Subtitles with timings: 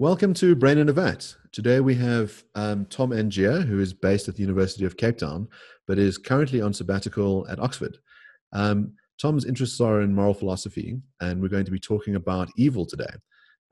[0.00, 1.34] Welcome to Brain in a Vat.
[1.50, 5.48] Today we have um, Tom Angier, who is based at the University of Cape Town,
[5.88, 7.98] but is currently on sabbatical at Oxford.
[8.52, 12.86] Um, Tom's interests are in moral philosophy, and we're going to be talking about evil
[12.86, 13.10] today.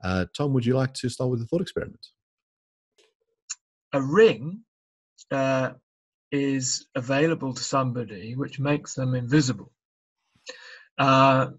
[0.03, 2.05] Uh, Tom, would you like to start with a thought experiment?
[3.93, 4.65] A ring
[5.31, 5.71] uh,
[6.33, 9.71] is available to somebody which makes them invisible.
[10.97, 11.51] Uh,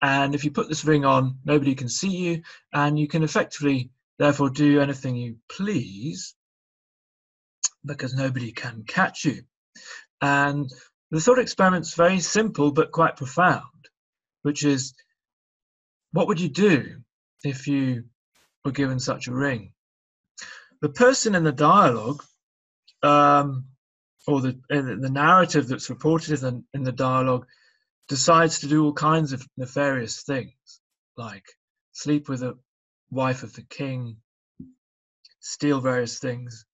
[0.00, 3.90] and if you put this ring on, nobody can see you, and you can effectively,
[4.18, 6.34] therefore, do anything you please
[7.84, 9.42] because nobody can catch you.
[10.20, 10.70] And
[11.10, 13.62] the thought experiment's very simple but quite profound,
[14.42, 14.94] which is
[16.12, 16.98] what would you do
[17.44, 18.04] if you
[18.64, 19.72] were given such a ring?
[20.80, 22.24] The person in the dialogue,
[23.02, 23.66] um,
[24.26, 27.46] or the, the narrative that's reported in, the, in the dialogue,
[28.08, 30.80] decides to do all kinds of nefarious things,
[31.16, 31.44] like
[31.92, 32.56] sleep with a
[33.10, 34.16] wife of the king,
[35.40, 36.64] steal various things,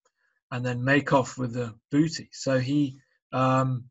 [0.51, 2.29] and then make off with the booty.
[2.33, 2.99] So he
[3.33, 3.85] um,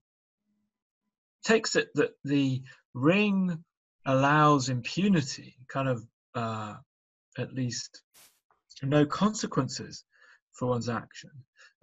[1.44, 2.63] takes it that the
[2.94, 3.63] ring
[4.05, 6.75] allows impunity, kind of uh,
[7.38, 8.02] at least
[8.81, 10.03] no consequences
[10.53, 11.31] for one's action,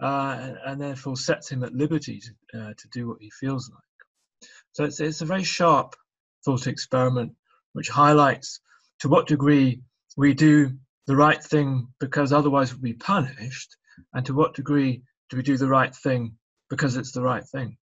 [0.02, 3.70] uh, and, and, therefore sets him at liberty to, uh, to do what he feels
[3.70, 3.89] like.
[4.72, 5.94] So it's, it's a very sharp
[6.44, 7.32] thought experiment
[7.72, 8.60] which highlights
[9.00, 9.80] to what degree
[10.16, 10.72] we do
[11.06, 13.76] the right thing because otherwise we'll be punished,
[14.14, 16.34] and to what degree do we do the right thing
[16.68, 17.76] because it's the right thing.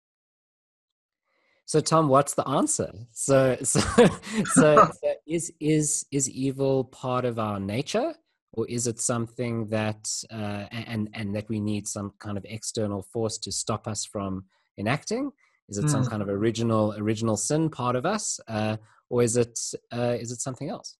[1.65, 2.91] So Tom, what's the answer?
[3.11, 4.07] So so so,
[4.53, 4.89] so
[5.27, 8.13] is is is evil part of our nature,
[8.53, 13.01] or is it something that uh, and and that we need some kind of external
[13.01, 14.45] force to stop us from
[14.77, 15.31] enacting?
[15.69, 15.89] Is it mm.
[15.89, 18.77] some kind of original original sin part of us, uh,
[19.09, 19.59] or is it
[19.91, 20.97] uh, is it something else?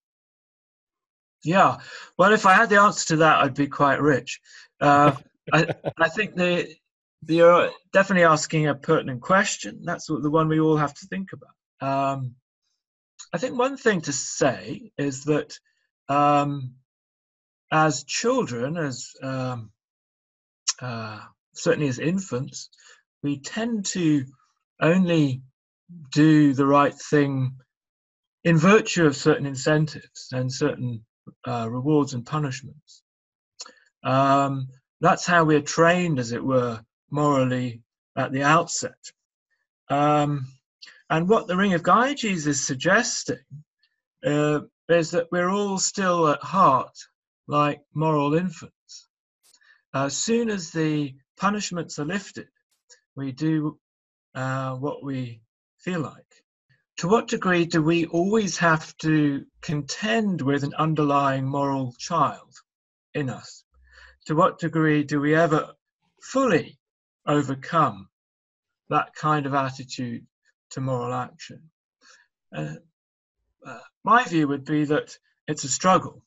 [1.44, 1.78] Yeah,
[2.18, 4.42] well, if I had the answer to that, I'd be quite rich.
[4.82, 5.12] Uh,
[5.54, 5.68] I,
[6.00, 6.76] I think the
[7.28, 9.82] you're definitely asking a pertinent question.
[9.84, 12.18] That's the one we all have to think about.
[12.18, 12.36] Um,
[13.34, 15.58] I think one thing to say is that
[16.08, 16.76] um,
[17.72, 19.72] as children, as um,
[20.82, 21.20] uh,
[21.54, 22.70] certainly as infants,
[23.24, 24.26] we tend to
[24.82, 25.42] only
[26.12, 27.56] do the right thing
[28.44, 31.04] in virtue of certain incentives and certain
[31.48, 33.04] uh, rewards and punishments.
[34.04, 34.68] Um,
[35.02, 37.82] that's how we're trained, as it were, morally
[38.16, 38.98] at the outset.
[39.90, 40.48] Um,
[41.10, 43.44] and what the Ring of Gyges is suggesting
[44.26, 46.98] uh, is that we're all still at heart
[47.48, 49.08] like moral infants.
[49.94, 52.48] As soon as the punishments are lifted,
[53.16, 53.80] we do
[54.36, 55.42] uh, what we
[55.80, 56.44] feel like.
[56.98, 62.54] To what degree do we always have to contend with an underlying moral child
[63.14, 63.64] in us?
[64.28, 65.74] To what degree do we ever
[66.22, 66.78] fully
[67.26, 68.10] overcome
[68.90, 70.26] that kind of attitude
[70.72, 71.70] to moral action?
[72.56, 72.76] Uh,
[73.66, 75.18] uh, my view would be that
[75.48, 76.24] it's a struggle.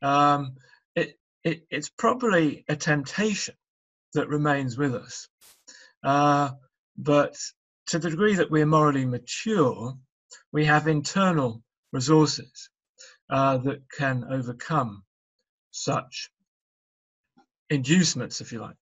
[0.00, 0.56] Um,
[0.94, 3.54] it, it, it's probably a temptation
[4.14, 5.28] that remains with us.
[6.02, 6.50] Uh,
[6.96, 7.36] but
[7.88, 9.94] to the degree that we're morally mature,
[10.52, 11.62] we have internal
[11.92, 12.70] resources
[13.30, 15.02] uh, that can overcome
[15.70, 16.30] such
[17.70, 18.76] inducements, if you like.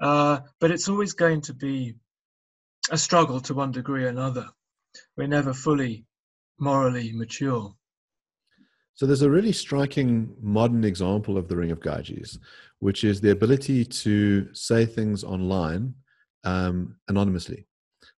[0.00, 1.94] Uh, but it's always going to be
[2.90, 4.48] a struggle to one degree or another.
[5.16, 6.04] We're never fully
[6.58, 7.74] morally mature.
[8.94, 12.38] So there's a really striking modern example of the Ring of Gyges,
[12.78, 15.94] which is the ability to say things online
[16.44, 17.66] um, anonymously.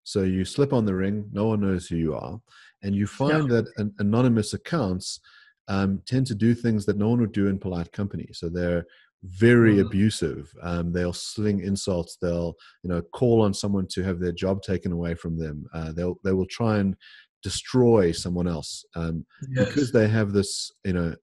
[0.05, 2.41] So you slip on the ring, no one knows who you are,
[2.83, 3.57] and you find yeah.
[3.57, 5.21] that an, anonymous accounts
[5.69, 8.29] um, tend to do things that no one would do in polite company.
[8.33, 8.87] So they're
[9.25, 9.87] very mm.
[9.87, 10.53] abusive.
[10.63, 12.17] Um, they'll sling insults.
[12.21, 15.67] They'll you know call on someone to have their job taken away from them.
[15.75, 16.97] Uh, they'll they will try and
[17.43, 19.67] destroy someone else um, yes.
[19.67, 21.15] because they have this you know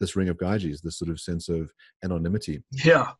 [0.00, 1.70] this ring of Gyges, this sort of sense of
[2.02, 2.62] anonymity.
[2.70, 3.12] Yeah.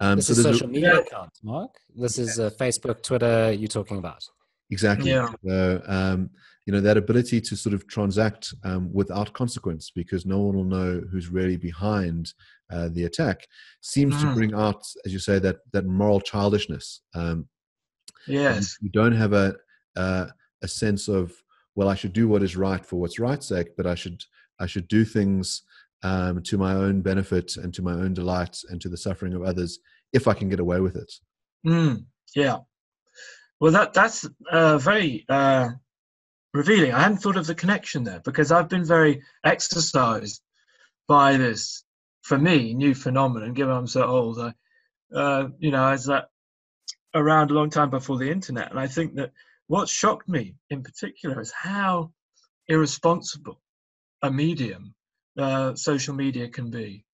[0.00, 1.70] Um, this so is social media accounts, Mark.
[1.94, 3.52] This is uh, Facebook, Twitter.
[3.52, 4.22] You're talking about
[4.70, 5.10] exactly.
[5.10, 5.30] Yeah.
[5.44, 6.30] So, um,
[6.66, 10.64] you know that ability to sort of transact um, without consequence because no one will
[10.64, 12.34] know who's really behind
[12.70, 13.46] uh, the attack
[13.80, 14.20] seems mm.
[14.22, 17.02] to bring out, as you say, that that moral childishness.
[17.14, 17.48] Um,
[18.26, 19.54] yes, you don't have a,
[19.94, 20.28] a
[20.62, 21.32] a sense of
[21.76, 24.24] well, I should do what is right for what's right's sake, but I should
[24.58, 25.62] I should do things
[26.02, 29.42] um, to my own benefit and to my own delight and to the suffering of
[29.42, 29.78] others
[30.12, 31.12] if I can get away with it.
[31.66, 32.58] Mm, yeah.
[33.60, 35.70] Well, that that's uh, very uh,
[36.52, 36.92] revealing.
[36.92, 40.42] I hadn't thought of the connection there because I've been very exercised
[41.08, 41.84] by this
[42.22, 43.54] for me, new phenomenon.
[43.54, 44.52] Given I'm so old, I,
[45.14, 46.22] uh, you know, I was uh,
[47.14, 49.32] around a long time before the internet, and I think that
[49.68, 52.12] what shocked me in particular is how
[52.68, 53.60] irresponsible
[54.22, 54.94] a medium
[55.38, 57.04] uh, social media can be.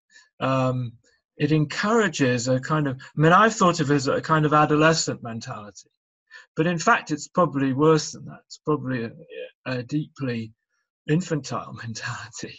[0.41, 0.93] Um,
[1.37, 4.53] it encourages a kind of, I mean, I've thought of it as a kind of
[4.53, 5.91] adolescent mentality,
[6.57, 8.41] but in fact, it's probably worse than that.
[8.47, 9.13] It's probably a,
[9.67, 10.53] a deeply
[11.09, 12.59] infantile mentality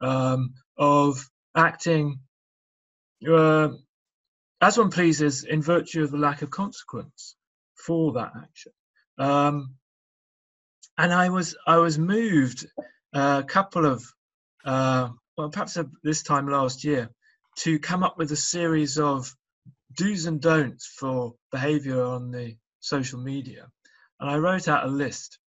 [0.00, 2.20] um, of acting
[3.28, 3.68] uh,
[4.60, 7.36] as one pleases in virtue of the lack of consequence
[7.74, 8.72] for that action.
[9.18, 9.74] Um,
[10.98, 12.66] and I was I was moved
[13.14, 14.04] a couple of
[14.64, 17.10] uh, well perhaps this time last year
[17.56, 19.34] to come up with a series of
[19.96, 23.66] do's and don'ts for behavior on the social media.
[24.18, 25.38] And I wrote out a list.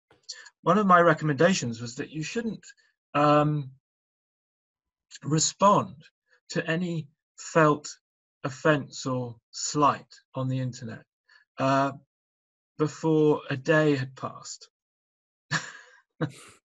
[0.62, 2.64] One of my recommendations was that you shouldn't
[3.14, 3.70] um,
[5.22, 5.96] respond
[6.50, 7.08] to any
[7.38, 7.88] felt
[8.42, 11.02] offense or slight on the internet
[11.58, 11.92] uh,
[12.78, 14.68] before a day had passed.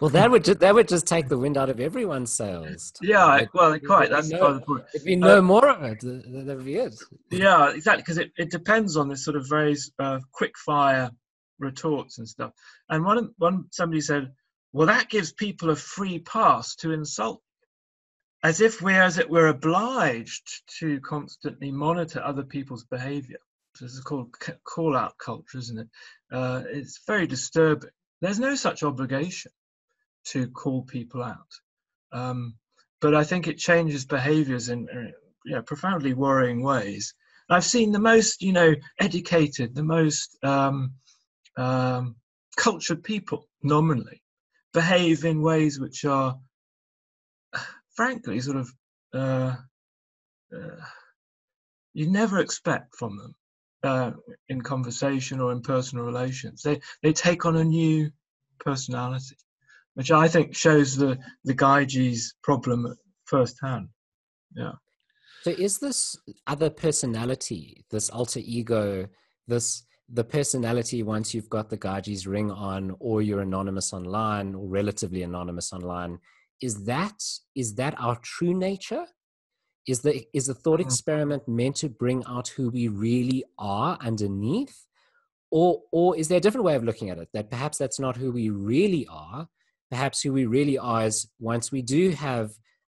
[0.00, 2.92] well, that would just, that would just take the wind out of everyone's sails.
[3.00, 4.10] Yeah, it, well, quite.
[4.10, 4.84] That's no, the point.
[4.92, 6.94] If we know uh, more of it, that'd be it.
[7.30, 8.02] Yeah, exactly.
[8.02, 11.10] Because it, it depends on this sort of very uh, quick fire
[11.58, 12.52] retorts and stuff.
[12.88, 14.32] And one one somebody said,
[14.72, 17.40] "Well, that gives people a free pass to insult."
[18.44, 23.38] As if we're, as it were, obliged to constantly monitor other people's behaviour.
[23.80, 24.34] This is called
[24.64, 25.88] call out culture, isn't it?
[26.30, 27.90] Uh, it's very disturbing.
[28.22, 29.50] There's no such obligation
[30.26, 31.52] to call people out.
[32.12, 32.54] Um,
[33.00, 34.88] but I think it changes behaviors in
[35.52, 37.14] uh, profoundly worrying ways.
[37.50, 40.92] I've seen the most, you know, educated, the most um,
[41.56, 42.14] um,
[42.56, 44.22] cultured people, nominally,
[44.72, 46.38] behave in ways which are,
[47.96, 48.70] frankly, sort of
[49.12, 49.56] uh,
[50.56, 50.84] uh,
[51.92, 53.34] you never expect from them
[53.82, 54.12] uh,
[54.48, 56.62] in conversation or in personal relations.
[56.62, 58.10] They they take on a new
[58.60, 59.36] personality
[59.94, 63.88] which I think shows the the Gyges problem firsthand.
[64.54, 64.72] Yeah.
[65.42, 69.08] So is this other personality, this alter ego,
[69.46, 74.66] this the personality once you've got the Gyges ring on, or you're anonymous online, or
[74.68, 76.18] relatively anonymous online,
[76.60, 77.22] is that
[77.54, 79.06] is that our true nature?
[79.86, 80.84] Is the is the thought mm.
[80.84, 84.86] experiment meant to bring out who we really are underneath?
[85.50, 87.28] Or or is there a different way of looking at it?
[87.34, 89.48] That perhaps that's not who we really are,
[89.90, 92.52] perhaps who we really are is once we do have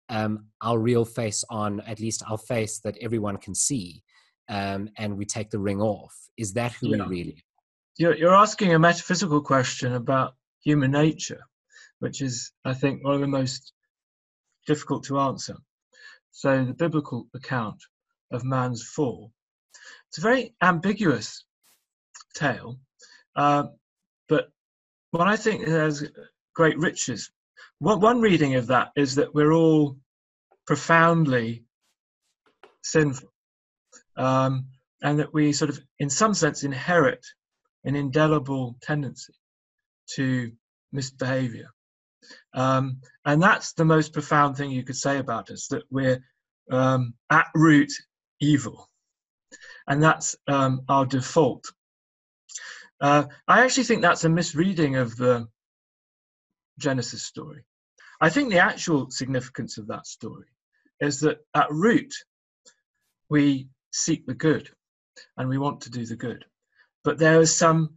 [0.08, 4.02] um, our real face on, at least our face that everyone can see,
[4.49, 6.14] um, and we take the ring off.
[6.37, 7.05] Is that who yeah.
[7.05, 7.44] we really
[7.99, 11.43] You're, you're asking a metaphysical question about human nature,
[11.99, 13.73] which is, I think, one of the most
[14.67, 15.56] difficult to answer.
[16.38, 17.82] So, the biblical account
[18.31, 19.32] of man's fall.
[20.06, 21.44] It's a very ambiguous
[22.32, 22.79] tale,
[23.35, 23.64] uh,
[24.29, 24.52] but
[25.11, 26.08] what I think has
[26.55, 27.32] great riches.
[27.81, 29.96] One, one reading of that is that we're all
[30.64, 31.64] profoundly
[32.85, 33.32] sinful,
[34.17, 34.69] um,
[35.02, 37.26] and that we sort of, in some sense, inherit
[37.82, 39.35] an indelible tendency
[40.14, 40.52] to
[40.92, 41.71] misbehavior.
[42.54, 46.22] Um, and that's the most profound thing you could say about us that we're
[46.70, 47.92] um, at root
[48.40, 48.88] evil.
[49.87, 51.72] And that's um, our default.
[53.00, 55.48] Uh, I actually think that's a misreading of the
[56.78, 57.64] Genesis story.
[58.20, 60.46] I think the actual significance of that story
[61.00, 62.12] is that at root,
[63.30, 64.68] we seek the good
[65.37, 66.44] and we want to do the good.
[67.04, 67.94] But there is some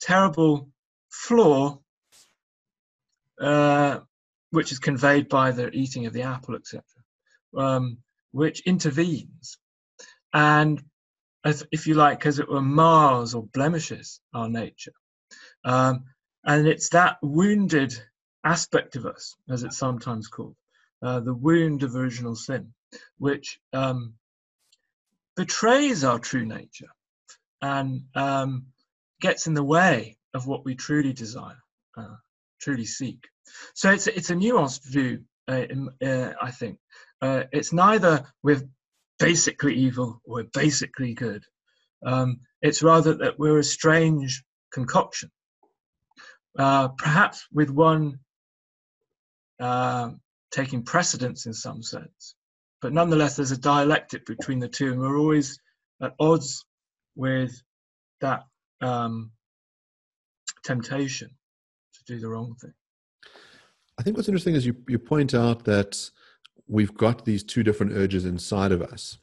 [0.00, 0.70] terrible
[1.10, 1.80] flaw
[3.40, 4.00] uh,
[4.50, 6.82] which is conveyed by the eating of the apple, etc.,
[7.56, 7.98] um,
[8.32, 9.58] which intervenes.
[10.32, 10.82] And
[11.44, 14.92] as, if you like, as it were, mars or blemishes our nature.
[15.64, 16.04] Um,
[16.44, 17.94] and it's that wounded
[18.44, 20.56] aspect of us, as it's sometimes called,
[21.02, 22.74] uh, the wound of original sin,
[23.18, 24.14] which um,
[25.36, 26.90] betrays our true nature
[27.60, 28.66] and um,
[29.20, 31.62] gets in the way of what we truly desire,
[31.96, 32.16] uh,
[32.64, 33.28] truly seek.
[33.74, 36.78] So it's it's a nuanced view, uh, in, uh, I think.
[37.20, 38.62] Uh, it's neither we're
[39.18, 41.44] basically evil or we're basically good.
[42.04, 44.42] Um, it's rather that we're a strange
[44.72, 45.30] concoction
[46.58, 48.20] uh, perhaps with one
[49.60, 50.10] uh,
[50.52, 52.34] taking precedence in some sense.
[52.80, 55.58] But nonetheless, there's a dialectic between the two, and we're always
[56.02, 56.64] at odds
[57.16, 57.52] with
[58.20, 58.44] that
[58.80, 59.32] um,
[60.64, 61.30] temptation
[62.06, 62.72] to do the wrong thing.
[63.98, 66.10] I think what's interesting is you, you point out that
[66.66, 69.18] we've got these two different urges inside of us.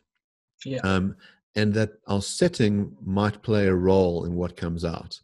[0.66, 0.80] Yeah.
[0.84, 1.16] Um,
[1.56, 5.20] and that our setting might play a role in what comes out.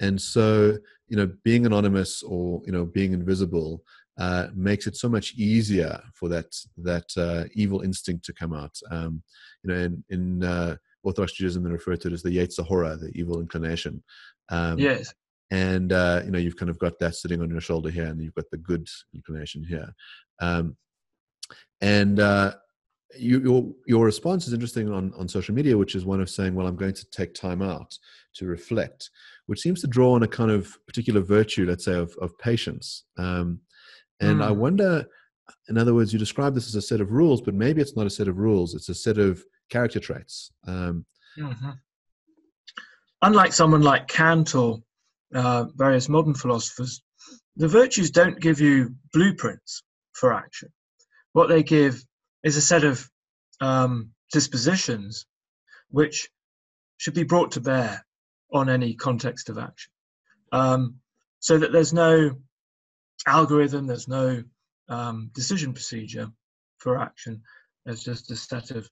[0.00, 0.76] And so,
[1.08, 3.82] you know, being anonymous or you know being invisible
[4.18, 8.76] uh, makes it so much easier for that that uh, evil instinct to come out.
[8.90, 9.22] Um,
[9.62, 12.96] you know, in, in uh, Orthodox Judaism, they refer to it as the Yetzer Hara,
[12.96, 14.02] the evil inclination.
[14.50, 15.12] Um, yes.
[15.50, 18.20] And uh, you know, you've kind of got that sitting on your shoulder here, and
[18.20, 19.92] you've got the good inclination here.
[20.40, 20.76] Um,
[21.80, 22.52] and uh,
[23.16, 26.54] you, your your response is interesting on, on social media, which is one of saying,
[26.54, 27.96] "Well, I'm going to take time out
[28.34, 29.10] to reflect,"
[29.46, 33.04] which seems to draw on a kind of particular virtue, let's say, of of patience.
[33.16, 33.60] Um,
[34.20, 34.44] and mm.
[34.44, 35.06] I wonder,
[35.68, 38.06] in other words, you describe this as a set of rules, but maybe it's not
[38.06, 40.52] a set of rules; it's a set of character traits.
[40.66, 41.06] Um,
[41.38, 41.70] mm-hmm.
[43.22, 44.80] Unlike someone like Kant or
[45.34, 47.02] uh, various modern philosophers,
[47.56, 49.82] the virtues don't give you blueprints
[50.12, 50.70] for action.
[51.32, 52.02] What they give
[52.42, 53.08] is a set of
[53.60, 55.26] um, dispositions
[55.90, 56.28] which
[56.96, 58.04] should be brought to bear
[58.52, 59.90] on any context of action.
[60.52, 60.96] Um,
[61.40, 62.30] so that there's no
[63.26, 64.42] algorithm, there's no
[64.88, 66.28] um, decision procedure
[66.78, 67.42] for action.
[67.84, 68.88] There's just a set of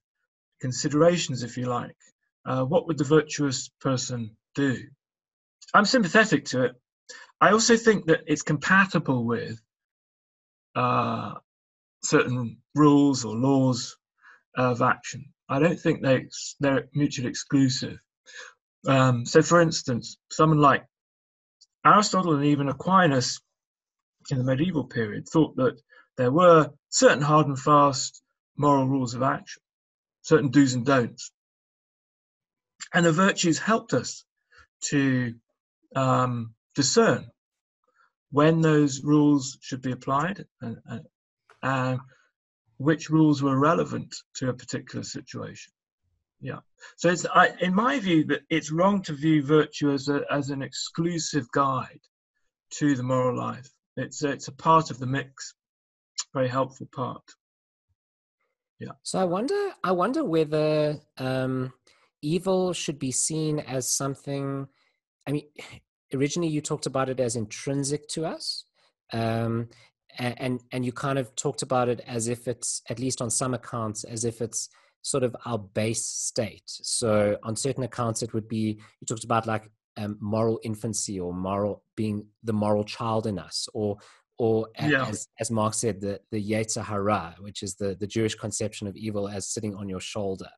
[0.60, 1.96] considerations, if you like.
[2.44, 4.78] Uh, what would the virtuous person do?
[5.74, 6.72] I'm sympathetic to it.
[7.40, 9.60] I also think that it's compatible with
[10.74, 11.34] uh,
[12.02, 13.96] certain rules or laws
[14.56, 15.26] of action.
[15.48, 16.28] I don't think they
[16.60, 17.98] they're mutually exclusive.
[18.86, 20.84] Um, so, for instance, someone like
[21.84, 23.40] Aristotle and even Aquinas
[24.30, 25.80] in the medieval period thought that
[26.16, 28.22] there were certain hard and fast
[28.56, 29.62] moral rules of action,
[30.22, 31.30] certain do's and don'ts,
[32.94, 34.24] and the virtues helped us
[34.80, 35.34] to
[35.94, 37.26] um, discern
[38.30, 41.06] when those rules should be applied and,
[41.62, 42.00] and,
[42.78, 45.72] which rules were relevant to a particular situation.
[46.40, 46.58] Yeah.
[46.96, 50.50] So it's I, in my view that it's wrong to view virtue as a, as
[50.50, 52.00] an exclusive guide
[52.72, 53.70] to the moral life.
[53.96, 55.54] It's a, it's a part of the mix,
[56.34, 57.22] very helpful part.
[58.78, 58.92] Yeah.
[59.02, 61.72] So I wonder I wonder whether um,
[62.20, 64.68] evil should be seen as something.
[65.26, 65.46] I mean,
[66.14, 68.64] originally you talked about it as intrinsic to us,
[69.12, 69.68] um,
[70.18, 73.54] and and you kind of talked about it as if it's at least on some
[73.54, 74.68] accounts as if it's
[75.02, 79.46] sort of our base state so on certain accounts it would be you talked about
[79.46, 83.96] like um, moral infancy or moral being the moral child in us or
[84.38, 85.06] or yeah.
[85.06, 88.96] as, as mark said the the yetzer hara which is the the jewish conception of
[88.96, 90.50] evil as sitting on your shoulder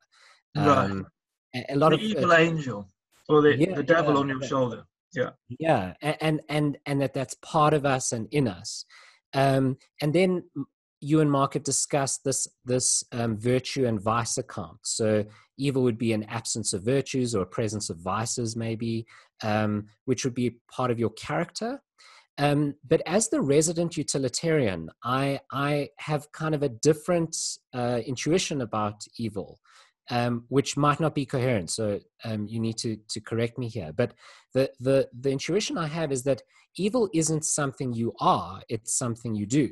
[0.55, 1.05] um,
[1.53, 1.65] right.
[1.69, 2.89] a, lot the of evil uh, angel
[3.29, 4.83] or the, yeah, the devil yeah, on your shoulder.
[5.15, 5.29] Yeah.
[5.47, 8.85] Yeah and and and that that's part of us and in us.
[9.33, 10.43] Um, and then
[11.01, 14.79] you and Mark have discussed this this um, virtue and vice account.
[14.83, 15.25] So
[15.57, 19.05] evil would be an absence of virtues or a presence of vices, maybe,
[19.43, 21.81] um, which would be part of your character.
[22.37, 27.35] Um, but as the resident utilitarian, I I have kind of a different
[27.73, 29.59] uh, intuition about evil,
[30.09, 31.69] um, which might not be coherent.
[31.69, 33.91] So um, you need to to correct me here.
[33.95, 34.13] But
[34.53, 36.41] the the the intuition I have is that
[36.75, 39.69] evil isn't something you are; it's something you do.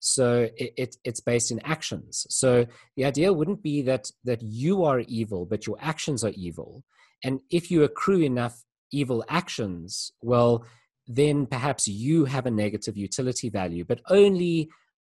[0.00, 2.26] So it, it, it's based in actions.
[2.28, 6.84] So the idea wouldn't be that that you are evil, but your actions are evil.
[7.24, 10.66] And if you accrue enough evil actions, well,
[11.06, 13.84] then perhaps you have a negative utility value.
[13.84, 14.68] But only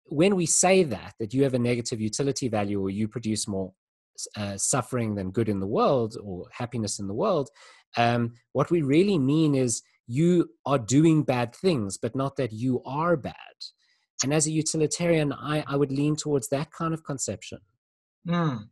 [0.05, 3.73] when we say that that you have a negative utility value or you produce more
[4.35, 7.49] uh, suffering than good in the world or happiness in the world,
[7.95, 12.81] um, what we really mean is you are doing bad things, but not that you
[12.85, 13.35] are bad.
[14.23, 17.59] And as a utilitarian, I, I would lean towards that kind of conception.
[18.27, 18.69] Mm.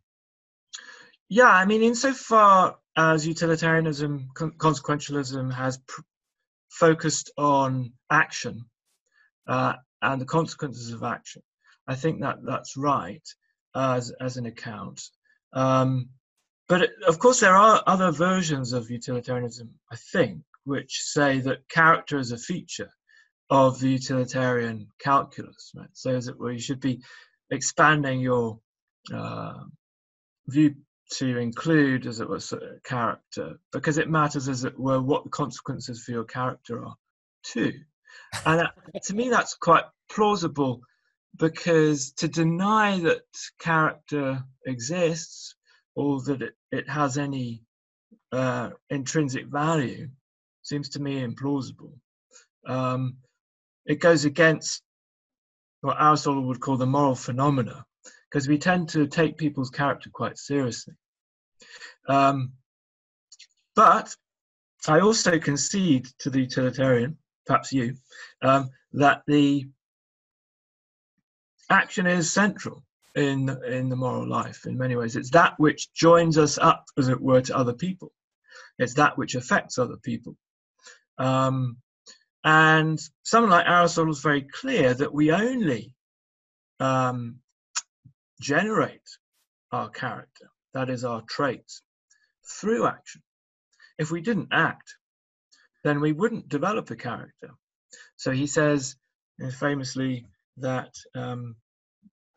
[1.30, 6.02] Yeah, I mean, insofar as utilitarianism, con- consequentialism has pr-
[6.70, 8.66] focused on action
[9.48, 11.42] uh, and the consequences of action,
[11.88, 13.28] I think that that's right
[13.76, 15.02] as as an account.
[15.56, 16.10] Um,
[16.68, 22.18] but of course, there are other versions of utilitarianism, I think, which say that character
[22.18, 22.90] is a feature
[23.50, 25.88] of the utilitarian calculus, right?
[25.94, 27.04] So, it were, you should be
[27.52, 28.60] expanding your
[29.14, 29.64] uh,
[30.48, 30.76] view
[31.14, 32.40] to include, as it were,
[32.84, 36.96] character, because it matters, as it were, what the consequences for your character are,
[37.44, 37.74] too.
[38.46, 40.82] And that, to me, that's quite plausible
[41.38, 43.24] because to deny that
[43.60, 45.56] character exists
[45.96, 47.62] or that it, it has any
[48.32, 50.08] uh, intrinsic value
[50.62, 51.94] seems to me implausible.
[52.66, 53.18] Um,
[53.86, 54.82] it goes against
[55.82, 57.86] what Aristotle would call the moral phenomena,
[58.30, 60.96] because we tend to take people's character quite seriously.
[62.10, 62.54] Um,
[63.76, 64.16] but
[64.88, 67.96] I also concede to the utilitarian, perhaps you,
[68.42, 69.68] um, that the
[71.70, 72.84] action is central
[73.16, 75.16] in in the moral life in many ways.
[75.16, 78.12] It's that which joins us up, as it were, to other people.
[78.78, 80.36] It's that which affects other people.
[81.18, 81.78] Um,
[82.44, 85.94] and someone like Aristotle is very clear that we only
[86.80, 87.38] um,
[88.40, 89.10] generate
[89.72, 91.82] our character, that is, our traits,
[92.60, 93.22] through action.
[93.98, 94.96] If we didn't act,
[95.84, 97.52] then we wouldn't develop a character.
[98.18, 98.96] So he says
[99.60, 101.56] famously that um,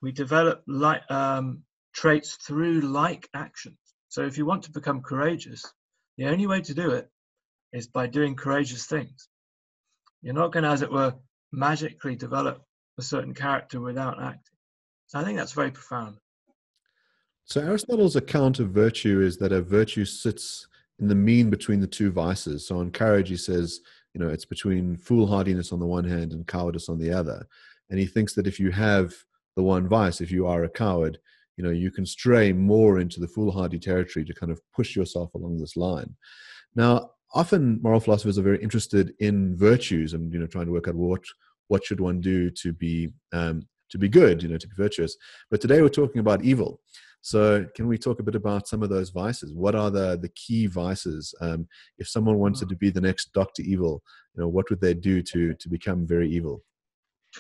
[0.03, 1.63] we develop like um,
[1.95, 3.79] traits through like actions.
[4.09, 5.65] So if you want to become courageous,
[6.17, 7.09] the only way to do it
[7.73, 9.29] is by doing courageous things.
[10.23, 11.15] You're not going to, as it were,
[11.53, 12.63] magically develop
[12.99, 14.57] a certain character without acting.
[15.07, 16.17] So I think that's very profound.
[17.45, 20.67] So Aristotle's account of virtue is that a virtue sits
[20.99, 22.67] in the mean between the two vices.
[22.67, 23.81] So on courage, he says,
[24.13, 27.47] you know, it's between foolhardiness on the one hand and cowardice on the other.
[27.91, 29.13] And he thinks that if you have
[29.57, 31.19] the one vice, if you are a coward,
[31.57, 35.35] you know, you can stray more into the foolhardy territory to kind of push yourself
[35.35, 36.15] along this line.
[36.77, 40.89] Now, often moral philosophers are very interested in virtues and you know trying to work
[40.89, 41.23] out what
[41.69, 45.17] what should one do to be um, to be good, you know, to be virtuous.
[45.51, 46.81] But today we're talking about evil.
[47.21, 49.53] So, can we talk a bit about some of those vices?
[49.53, 51.35] What are the the key vices?
[51.41, 51.67] Um,
[51.99, 52.71] if someone wanted mm.
[52.71, 54.03] to be the next Doctor Evil,
[54.35, 56.63] you know, what would they do to to become very evil?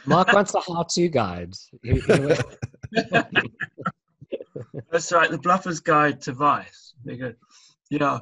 [0.06, 1.54] Mark wants a how-to guide.
[4.90, 6.94] That's right, the Bluffer's Guide to Vice.
[7.04, 7.36] Very good.
[7.90, 8.20] Yeah,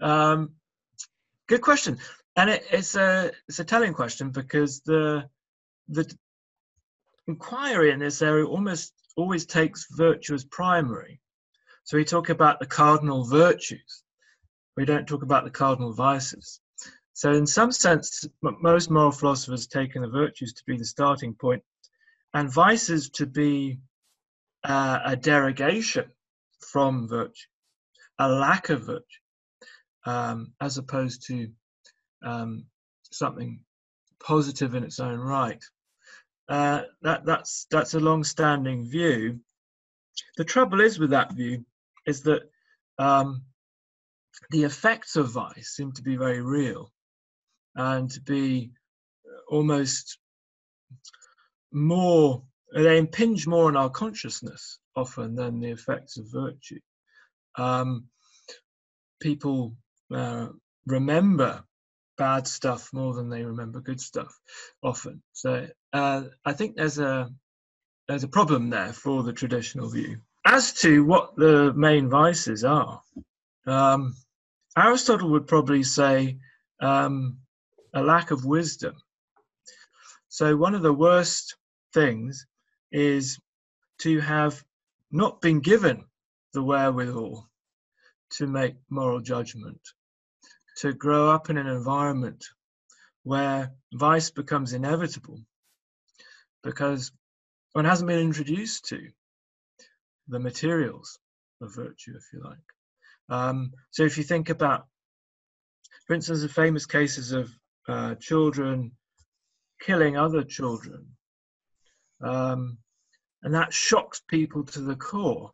[0.00, 0.52] um,
[1.46, 1.98] good question,
[2.36, 5.28] and it, it's a it's a telling question because the
[5.88, 6.12] the
[7.26, 11.20] inquiry in this area almost always takes virtue as primary.
[11.84, 14.02] So we talk about the cardinal virtues.
[14.76, 16.60] We don't talk about the cardinal vices.
[17.16, 21.62] So in some sense, most moral philosophers taken the virtues to be the starting point,
[22.34, 23.78] and vices to be
[24.64, 26.10] uh, a derogation
[26.60, 27.48] from virtue,
[28.18, 29.22] a lack of virtue,
[30.04, 31.48] um, as opposed to
[32.22, 32.66] um,
[33.10, 33.60] something
[34.22, 35.64] positive in its own right.
[36.50, 39.40] Uh, that that's that's a long-standing view.
[40.36, 41.64] The trouble is with that view
[42.04, 42.42] is that
[42.98, 43.42] um,
[44.50, 46.92] the effects of vice seem to be very real
[47.76, 48.70] and to be
[49.48, 50.18] almost
[51.72, 52.42] more
[52.74, 56.80] they impinge more on our consciousness often than the effects of virtue.
[57.56, 58.08] Um,
[59.20, 59.76] people
[60.14, 60.48] uh,
[60.86, 61.64] remember
[62.18, 64.38] bad stuff more than they remember good stuff
[64.82, 65.22] often.
[65.32, 67.30] So uh, I think there's a
[68.08, 70.18] there's a problem there for the traditional view.
[70.44, 73.00] As to what the main vices are,
[73.66, 74.14] um,
[74.78, 76.38] Aristotle would probably say
[76.80, 77.38] um,
[77.94, 78.94] a lack of wisdom.
[80.28, 81.56] So one of the worst
[81.94, 82.46] things
[82.92, 83.38] is
[84.00, 84.62] to have
[85.10, 86.04] not been given
[86.52, 87.48] the wherewithal
[88.30, 89.80] to make moral judgment,
[90.78, 92.44] to grow up in an environment
[93.22, 95.40] where vice becomes inevitable
[96.62, 97.12] because
[97.72, 99.08] one hasn't been introduced to
[100.28, 101.18] the materials
[101.60, 102.58] of virtue, if you like.
[103.28, 104.86] Um, so if you think about,
[106.06, 107.50] for instance, the famous cases of
[107.88, 108.92] uh, children
[109.80, 111.06] killing other children,
[112.22, 112.78] um,
[113.42, 115.52] and that shocks people to the core.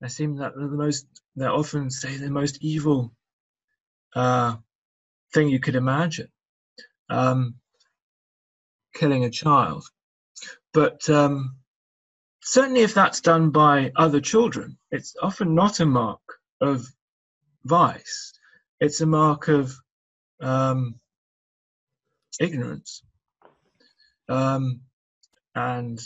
[0.00, 3.12] They seem that the most, they often say the most evil
[4.14, 4.56] uh,
[5.32, 6.28] thing you could imagine,
[7.08, 7.54] um,
[8.94, 9.84] killing a child.
[10.74, 11.56] But um,
[12.42, 16.20] certainly, if that's done by other children, it's often not a mark
[16.60, 16.86] of
[17.64, 18.32] vice.
[18.80, 19.74] It's a mark of
[20.40, 21.00] um,
[22.40, 23.02] ignorance.
[24.28, 24.80] Um,
[25.54, 26.00] and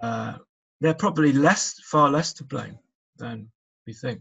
[0.00, 0.34] uh,
[0.80, 2.78] they're probably less, far less to blame
[3.16, 3.50] than
[3.86, 4.20] we think.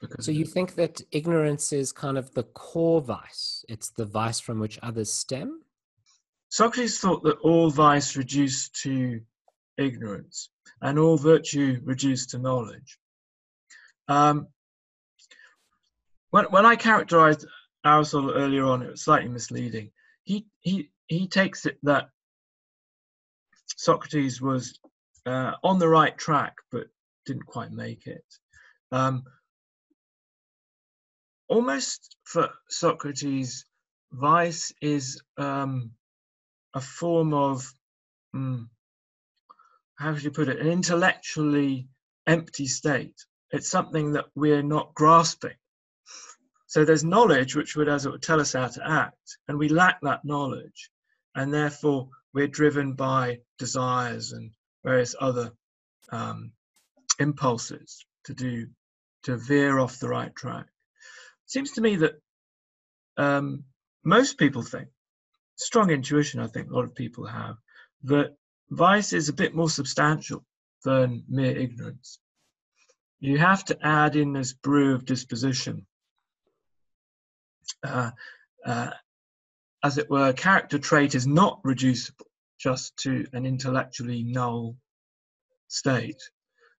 [0.00, 3.64] Because so you think that ignorance is kind of the core vice?
[3.68, 5.62] It's the vice from which others stem?
[6.50, 9.20] Socrates thought that all vice reduced to
[9.76, 12.98] ignorance and all virtue reduced to knowledge.
[14.06, 14.46] Um,
[16.30, 17.46] when, when I characterized
[17.84, 19.90] Aristotle earlier on, it was slightly misleading.
[20.24, 22.10] He, he, he takes it that
[23.76, 24.78] Socrates was
[25.26, 26.86] uh, on the right track but
[27.26, 28.24] didn't quite make it.
[28.92, 29.24] Um,
[31.48, 33.66] almost for Socrates,
[34.12, 35.92] vice is um,
[36.74, 37.70] a form of
[38.34, 38.66] mm,
[39.96, 41.88] how should you put it, an intellectually
[42.26, 43.24] empty state.
[43.50, 45.57] It's something that we're not grasping.
[46.68, 49.70] So there's knowledge which would, as it would tell us how to act, and we
[49.70, 50.90] lack that knowledge,
[51.34, 54.50] and therefore we're driven by desires and
[54.84, 55.52] various other
[56.12, 56.52] um,
[57.18, 58.66] impulses to do
[59.22, 60.66] to veer off the right track.
[60.66, 62.20] It seems to me that
[63.16, 63.64] um,
[64.04, 64.88] most people think,
[65.56, 67.56] strong intuition, I think a lot of people have,
[68.04, 68.36] that
[68.70, 70.44] vice is a bit more substantial
[70.84, 72.18] than mere ignorance.
[73.20, 75.86] You have to add in this brew of disposition.
[77.82, 78.10] Uh,
[78.64, 78.90] uh,
[79.82, 82.26] as it were, character trait is not reducible
[82.58, 84.76] just to an intellectually null
[85.68, 86.20] state.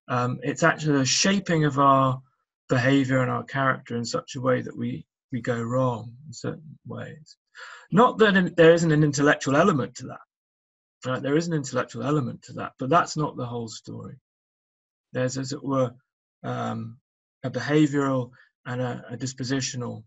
[0.08, 2.22] Um, it's actually a shaping of our
[2.68, 6.78] behavior and our character in such a way that we, we go wrong in certain
[6.86, 7.38] ways.
[7.92, 10.20] Not that there isn't an intellectual element to that.
[11.06, 11.22] Right?
[11.22, 14.20] There is an intellectual element to that, but that's not the whole story.
[15.14, 15.94] There's, as it were,
[16.44, 16.98] um,
[17.44, 18.32] a behavioral
[18.66, 20.04] and a, a dispositional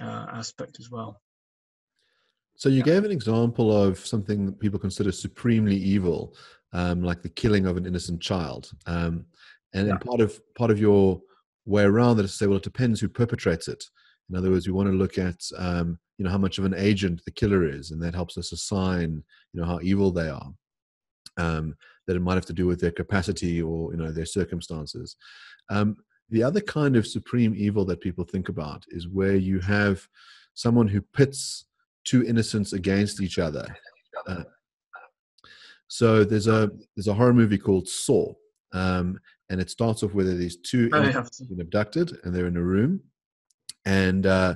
[0.00, 1.20] uh, aspect as well.
[2.56, 2.84] So you yeah.
[2.84, 6.34] gave an example of something that people consider supremely evil,
[6.72, 8.70] um, like the killing of an innocent child.
[8.86, 9.26] Um,
[9.74, 9.96] and, yeah.
[9.96, 11.20] part of part of your
[11.66, 13.84] way around that is to say, well, it depends who perpetrates it.
[14.30, 16.74] In other words, we want to look at um, you know how much of an
[16.74, 20.52] agent the killer is, and that helps us assign you know how evil they are.
[21.36, 21.74] Um,
[22.06, 25.16] that it might have to do with their capacity or you know their circumstances.
[25.70, 25.96] Um,
[26.30, 30.06] the other kind of supreme evil that people think about is where you have
[30.54, 31.66] someone who pits
[32.04, 33.66] two innocents against each other.
[34.26, 34.44] Uh,
[35.88, 38.32] so there's a there's a horror movie called Saw,
[38.72, 39.18] um,
[39.50, 43.00] and it starts off with these two have been abducted and they're in a room,
[43.84, 44.54] and uh,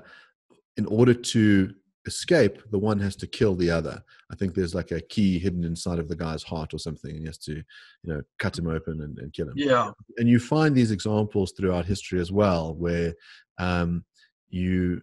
[0.76, 1.74] in order to
[2.08, 4.02] escape, the one has to kill the other.
[4.32, 7.20] I think there's like a key hidden inside of the guy's heart or something, and
[7.20, 7.64] he has to, you
[8.04, 9.54] know, cut him open and, and kill him.
[9.56, 9.92] Yeah.
[10.16, 13.14] And you find these examples throughout history as well, where
[13.58, 14.04] um,
[14.50, 15.00] you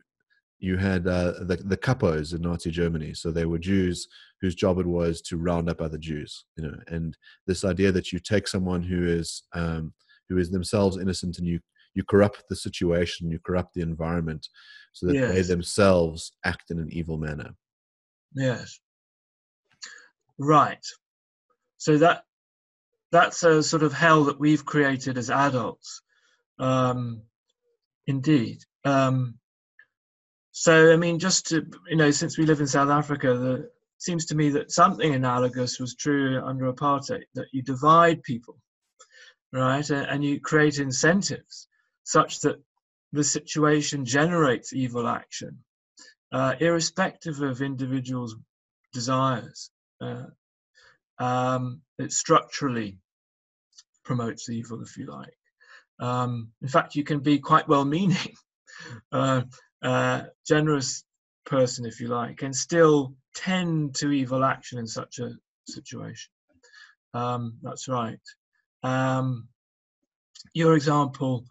[0.60, 3.14] you had uh, the the kapos in Nazi Germany.
[3.14, 4.08] So they were Jews
[4.42, 6.46] whose job it was to round up other Jews.
[6.58, 9.94] You know, and this idea that you take someone who is um,
[10.30, 11.60] who is themselves innocent and you
[11.96, 14.48] you corrupt the situation, you corrupt the environment,
[14.94, 15.34] so that yes.
[15.34, 17.56] they themselves act in an evil manner.
[18.34, 18.80] Yes.
[20.38, 20.86] Right.
[21.78, 22.24] So that
[23.12, 26.02] that's a sort of hell that we've created as adults.
[26.60, 27.22] Um,
[28.08, 28.60] indeed.
[28.84, 29.36] Um,
[30.52, 34.26] so, I mean, just to, you know, since we live in South Africa, the, seems
[34.28, 38.58] to me that something analogous was true under apartheid, that you divide people,
[39.52, 39.90] right?
[39.90, 41.68] And, and you create incentives
[42.06, 42.56] such that
[43.12, 45.60] the situation generates evil action,
[46.32, 48.36] uh, irrespective of individuals'
[48.94, 49.72] desires.
[50.00, 50.28] Uh,
[51.20, 53.00] um, it structurally
[54.04, 55.38] promotes evil, if you like.
[56.00, 58.18] Um, in fact, you can be quite well meaning.
[59.10, 59.42] Uh,
[59.82, 61.06] uh, generous
[61.46, 65.32] person, if you like, and still tend to evil action in such a
[65.66, 66.30] situation.
[67.14, 68.20] Um, that's right.
[68.84, 69.48] Um,
[70.54, 71.46] your example,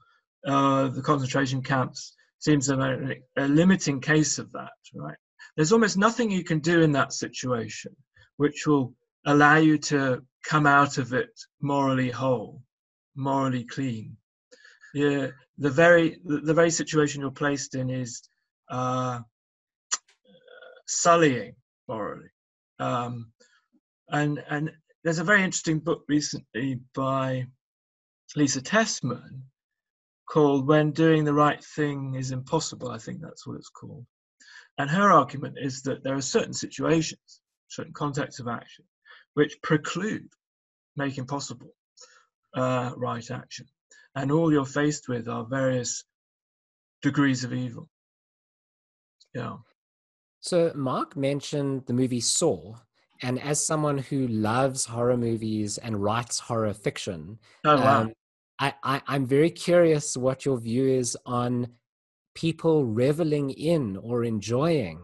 [0.47, 5.17] uh, the concentration camps, seems a, a limiting case of that, right?
[5.57, 7.95] There's almost nothing you can do in that situation
[8.37, 8.95] which will
[9.27, 11.31] allow you to come out of it
[11.61, 12.63] morally whole,
[13.17, 14.17] morally clean.
[14.93, 15.29] Yeah,
[15.59, 18.23] the very the very situation you're placed in is
[18.71, 19.21] uh,
[20.87, 21.55] sullying
[21.89, 22.31] morally.
[22.79, 23.33] Um,
[24.09, 24.71] and and
[25.03, 27.47] there's a very interesting book recently by
[28.37, 29.43] Lisa Tessman
[30.29, 34.07] called "When Doing the Right Thing Is Impossible." I think that's what it's called.
[34.79, 38.85] And her argument is that there are certain situations, certain contexts of action,
[39.35, 40.29] which preclude
[40.97, 41.75] making possible
[42.55, 43.67] uh, right action
[44.15, 46.05] and all you're faced with are various
[47.03, 47.89] degrees of evil.
[49.35, 49.57] Yeah.
[50.41, 52.77] So Mark mentioned the movie Saw,
[53.23, 58.01] and as someone who loves horror movies and writes horror fiction, oh, wow.
[58.03, 58.13] um,
[58.59, 61.69] I, I, I'm very curious what your view is on
[62.35, 65.01] people reveling in or enjoying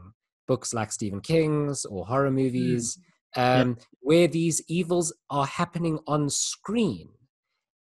[0.46, 2.98] books like Stephen King's or horror movies,
[3.36, 3.60] mm.
[3.60, 7.08] um, where these evils are happening on screen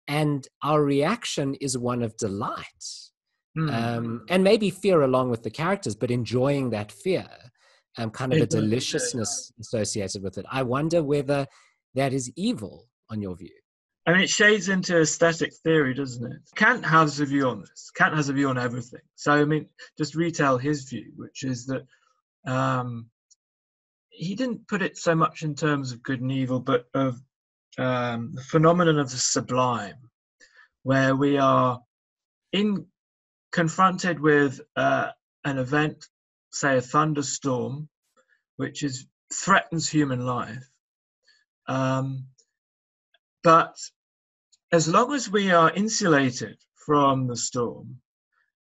[0.09, 2.65] and our reaction is one of delight
[3.57, 3.73] mm.
[3.73, 7.29] um, and maybe fear along with the characters but enjoying that fear
[7.99, 11.47] um, kind of a deliciousness associated with it i wonder whether
[11.95, 13.55] that is evil on your view
[14.13, 16.41] Mean, it shades into aesthetic theory, doesn't it?
[16.55, 17.91] Kant has a view on this.
[17.95, 19.03] Kant has a view on everything.
[19.17, 19.67] So, I mean,
[19.99, 21.87] just retell his view, which is that
[22.47, 23.11] um,
[24.09, 27.21] he didn't put it so much in terms of good and evil, but of
[27.77, 30.11] um, the phenomenon of the sublime,
[30.85, 31.81] where we are
[32.53, 32.87] in
[33.53, 35.11] confronted with uh,
[35.45, 36.07] an event,
[36.51, 37.89] say a thunderstorm,
[38.57, 40.67] which is threatens human life.
[41.67, 42.25] Um,
[43.43, 43.77] but
[44.71, 48.01] as long as we are insulated from the storm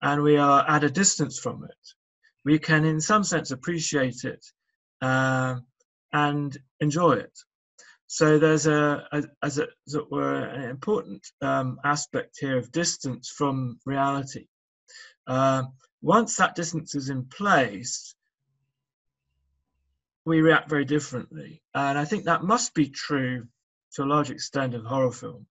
[0.01, 1.93] and we are at a distance from it,
[2.43, 4.45] we can, in some sense, appreciate it
[5.01, 5.55] uh,
[6.13, 7.37] and enjoy it.
[8.07, 12.71] So there's a, a as, it, as it were, an important um, aspect here of
[12.71, 14.47] distance from reality.
[15.25, 15.63] Uh,
[16.03, 18.13] once that distance is in place,
[20.23, 21.63] we react very differently.
[21.73, 23.47] And I think that must be true
[23.93, 25.47] to a large extent of horror films.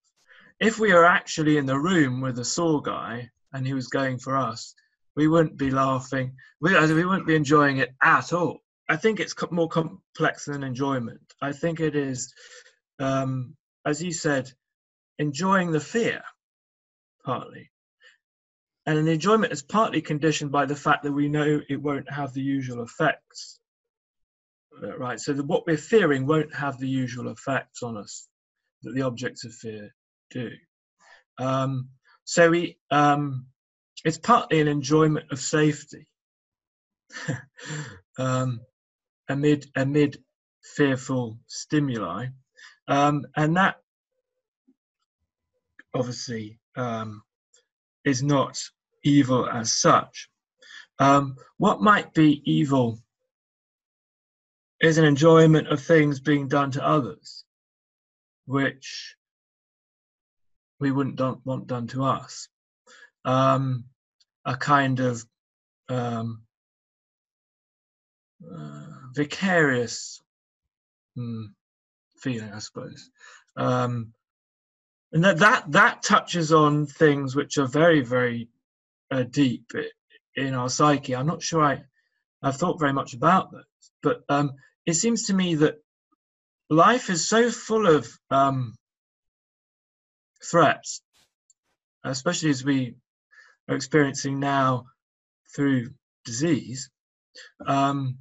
[0.60, 4.18] If we are actually in the room with the saw guy and he was going
[4.18, 4.74] for us,
[5.16, 6.36] we wouldn't be laughing.
[6.60, 8.60] We, we wouldn't be enjoying it at all.
[8.88, 11.20] I think it's more complex than enjoyment.
[11.40, 12.32] I think it is,
[12.98, 14.52] um, as you said,
[15.18, 16.22] enjoying the fear,
[17.24, 17.70] partly.
[18.86, 22.34] And the enjoyment is partly conditioned by the fact that we know it won't have
[22.34, 23.58] the usual effects
[24.98, 25.20] right?
[25.20, 28.28] So that what we're fearing won't have the usual effects on us
[28.82, 29.94] that the objects of fear
[30.35, 30.51] do.
[31.38, 31.88] Um,
[32.25, 33.47] so we, um,
[34.05, 36.07] it's partly an enjoyment of safety
[38.18, 38.61] um,
[39.29, 40.18] amid amid
[40.77, 42.27] fearful stimuli,
[42.88, 43.77] um, and that
[45.94, 47.23] obviously um,
[48.05, 48.59] is not
[49.05, 50.29] evil as such.
[50.99, 52.99] Um, what might be evil
[54.81, 57.44] is an enjoyment of things being done to others,
[58.47, 59.16] which
[60.85, 62.49] we wouldn't want done to us.
[63.25, 63.85] Um,
[64.44, 65.25] a kind of
[65.88, 66.42] um,
[68.44, 68.83] uh,
[69.14, 70.23] vicarious
[71.16, 71.44] hmm,
[72.18, 73.09] feeling, I suppose.
[73.57, 74.12] Um,
[75.11, 78.51] and that, that that touches on things which are very, very
[79.11, 79.73] uh, deep
[80.37, 81.16] in our psyche.
[81.16, 81.83] I'm not sure I,
[82.42, 83.64] I've thought very much about that,
[84.03, 84.53] but um,
[84.85, 85.77] it seems to me that
[86.68, 88.75] life is so full of um,
[90.44, 91.02] threats,
[92.04, 92.94] especially as we
[93.68, 94.87] are experiencing now
[95.54, 95.90] through
[96.24, 96.90] disease,
[97.66, 98.18] um,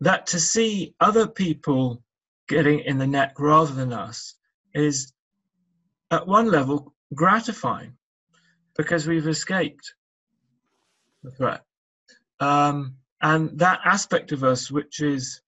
[0.00, 2.02] that to see other people
[2.48, 4.34] getting in the neck rather than us
[4.74, 5.12] is
[6.10, 7.96] at one level gratifying
[8.76, 9.94] because we've escaped
[11.22, 11.62] the threat.
[12.40, 15.40] Um, and that aspect of us, which is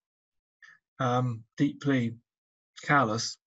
[0.99, 2.15] um, deeply
[2.83, 3.37] callous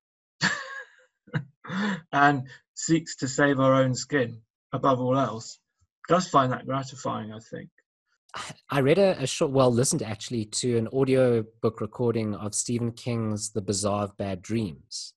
[2.12, 4.40] and seeks to save our own skin
[4.72, 5.58] above all else,
[6.08, 7.68] does find that gratifying, I think.
[8.70, 12.92] I read a, a, short, well, listened actually to an audio book recording of Stephen
[12.92, 15.12] King's The Bazaar of Bad Dreams,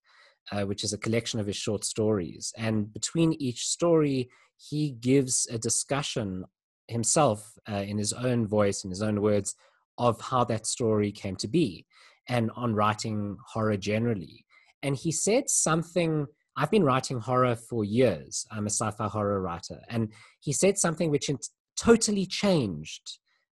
[0.51, 2.51] uh, which is a collection of his short stories.
[2.57, 6.43] And between each story, he gives a discussion
[6.87, 9.55] himself uh, in his own voice, in his own words,
[9.97, 11.85] of how that story came to be
[12.27, 14.44] and on writing horror generally.
[14.85, 16.27] And he said something.
[16.55, 18.45] I've been writing horror for years.
[18.51, 19.79] I'm a sci fi horror writer.
[19.89, 21.29] And he said something which
[21.75, 23.05] totally changed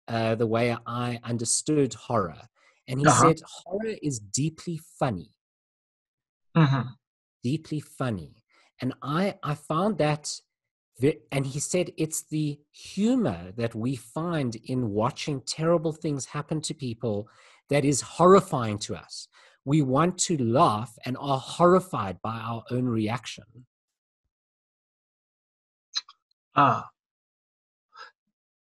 [0.07, 2.41] uh, the way I understood horror.
[2.87, 3.27] And he uh-huh.
[3.27, 5.31] said, horror is deeply funny.
[6.53, 6.83] Uh-huh.
[7.43, 8.43] Deeply funny.
[8.81, 10.23] And I, I found that,
[11.31, 16.73] and he said, it's the humor that we find in watching terrible things happen to
[16.73, 17.29] people
[17.69, 19.27] that is horrifying to us.
[19.65, 23.43] We want to laugh and are horrified by our own reaction.
[26.55, 26.89] Ah.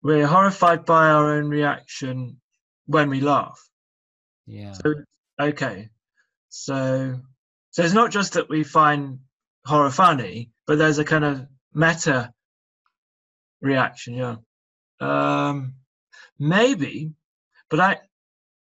[0.02, 2.40] We're horrified by our own reaction
[2.86, 3.60] when we laugh.
[4.46, 4.72] Yeah.
[4.72, 4.94] So,
[5.40, 5.88] okay.
[6.50, 7.20] So,
[7.70, 9.20] so it's not just that we find
[9.64, 12.32] horror funny, but there's a kind of meta
[13.62, 14.36] reaction, yeah.
[15.00, 15.74] Um,
[16.38, 17.12] maybe,
[17.70, 17.98] but I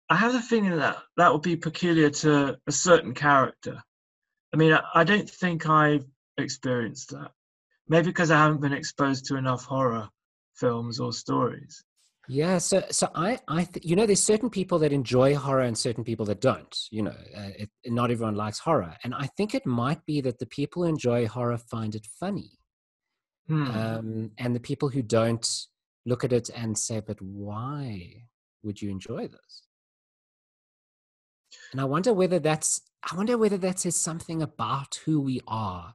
[0.09, 3.81] I have the feeling that that would be peculiar to a certain character.
[4.53, 6.05] I mean, I, I don't think I've
[6.37, 7.31] experienced that.
[7.87, 10.09] Maybe because I haven't been exposed to enough horror
[10.55, 11.83] films or stories.
[12.27, 15.77] Yeah, so so I I th- you know there's certain people that enjoy horror and
[15.77, 16.75] certain people that don't.
[16.89, 20.39] You know, uh, it, not everyone likes horror, and I think it might be that
[20.39, 22.57] the people who enjoy horror find it funny,
[23.47, 23.69] hmm.
[23.69, 25.47] um, and the people who don't
[26.07, 28.23] look at it and say, "But why
[28.63, 29.64] would you enjoy this?"
[31.71, 35.93] And I wonder whether that's I wonder whether that says something about who we are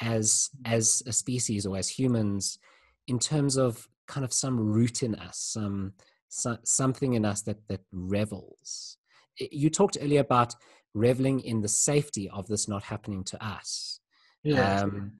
[0.00, 2.58] as as a species or as humans
[3.06, 5.92] in terms of kind of some root in us, some
[6.28, 8.98] so, something in us that that revels
[9.38, 10.54] you talked earlier about
[10.94, 14.00] reveling in the safety of this not happening to us.
[14.42, 14.82] Yeah.
[14.82, 15.12] Um,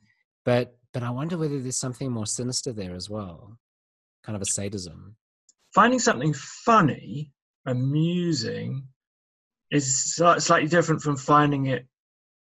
[0.45, 3.59] but but I wonder whether there's something more sinister there as well,
[4.25, 5.17] kind of a sadism.
[5.75, 7.33] Finding something funny,
[7.67, 8.89] amusing,
[9.71, 11.87] is slightly different from finding it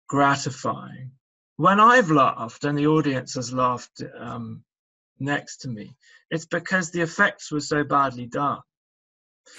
[0.07, 1.11] gratifying.
[1.57, 4.63] When I've laughed and the audience has laughed um,
[5.19, 5.95] next to me,
[6.29, 8.59] it's because the effects were so badly done.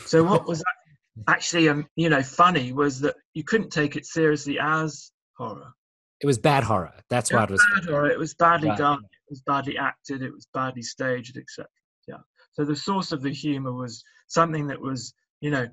[0.07, 0.63] So what was
[1.29, 5.73] actually, um, you know, funny was that you couldn't take it seriously as horror.
[6.21, 6.93] It was bad horror.
[7.11, 8.11] That's why it was bad horror.
[8.11, 8.79] It was badly Right.
[8.79, 8.99] done.
[8.99, 10.23] It was badly acted.
[10.23, 11.67] It was badly staged, etc.
[12.09, 12.19] Yeah.
[12.53, 15.69] So the source of the humor was something that was, you know,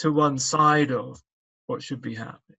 [0.00, 1.20] to one side of
[1.66, 2.56] what should be happening.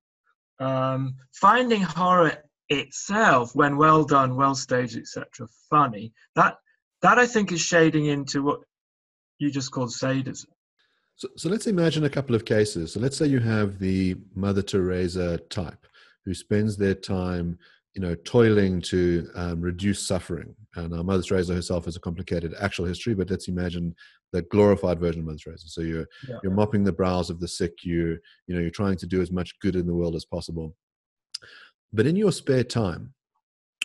[0.60, 2.38] Um, finding horror
[2.70, 6.14] itself, when well done, well staged, etc., funny.
[6.36, 6.58] That
[7.02, 8.60] that I think is shading into what
[9.40, 10.52] you just called sadism.
[11.16, 12.94] So, so let's imagine a couple of cases.
[12.94, 15.88] So let's say you have the Mother Teresa type
[16.26, 17.58] who spends their time,
[17.96, 20.56] you know, toiling to um, reduce suffering.
[20.76, 23.96] And now Mother Teresa herself has a complicated actual history, but let's imagine
[24.32, 25.68] the glorified version of Mother Teresa.
[25.68, 26.40] So you're Yeah.
[26.44, 27.84] you're mopping the brows of the sick.
[27.84, 28.18] You
[28.48, 30.76] you know you're trying to do as much good in the world as possible.
[31.94, 33.14] But in your spare time,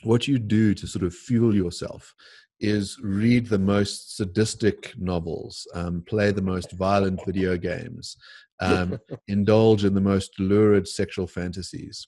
[0.02, 2.14] what you do to sort of fuel yourself
[2.60, 8.16] is read the most sadistic novels, um, play the most violent video games,
[8.60, 12.06] um, indulge in the most lurid sexual fantasies.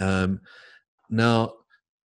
[0.00, 0.40] Um,
[1.10, 1.52] now,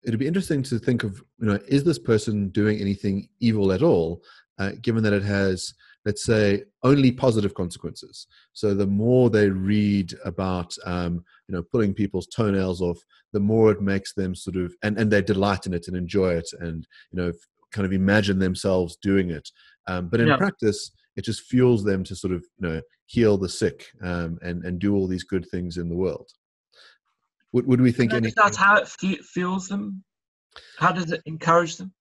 [0.04, 3.82] it'd be interesting to think of, you know, is this person doing anything evil at
[3.82, 4.22] all,
[4.62, 8.26] uh, given that it has, let's say, only positive consequences.
[8.52, 12.98] So the more they read about, um, you know, pulling people's toenails off,
[13.32, 16.34] the more it makes them sort of, and, and they delight in it and enjoy
[16.34, 17.32] it and, you know,
[17.72, 19.48] kind of imagine themselves doing it.
[19.88, 20.36] Um, but in Yeah.
[20.36, 24.64] practice, it just fuels them to sort of, you know, heal the sick um, and,
[24.64, 26.28] and do all these good things in the world.
[27.52, 28.34] Would, would we think Maybe any?
[28.36, 28.88] that's how it
[29.34, 30.04] fuels them.
[30.78, 31.92] How does it encourage them?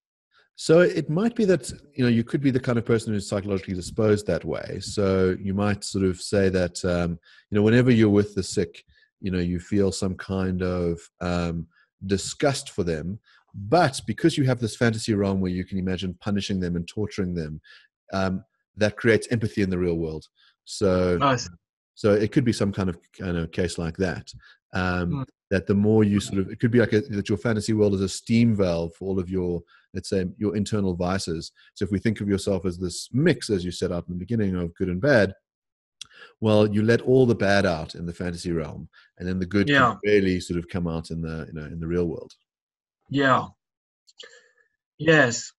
[0.62, 3.28] So it might be that you know you could be the kind of person who's
[3.28, 4.78] psychologically disposed that way.
[4.80, 7.18] So you might sort of say that um,
[7.50, 8.84] you know whenever you're with the sick,
[9.22, 11.66] you know you feel some kind of um,
[12.06, 13.18] disgust for them,
[13.56, 17.34] but because you have this fantasy realm where you can imagine punishing them and torturing
[17.34, 17.60] them,
[18.14, 18.44] um,
[18.78, 20.28] that creates empathy in the real world.
[20.66, 21.50] So Nice.
[21.96, 24.32] so it could be some kind of kind of case like that.
[24.74, 25.26] Um, Mm.
[25.50, 27.94] That the more you sort of, it could be like a, that your fantasy world
[27.94, 29.62] is a steam valve for all of your,
[29.94, 31.52] let's say, your internal vices.
[31.74, 34.20] So if we think of yourself as this mix, as you set out in the
[34.20, 35.34] beginning, of good and bad,
[36.40, 39.70] well, you let all the bad out in the fantasy realm, and then the good
[39.70, 39.92] Yeah.
[39.92, 42.32] can really sort of come out in the you know in the real world.
[43.10, 43.48] Yeah.
[44.98, 45.52] Yes.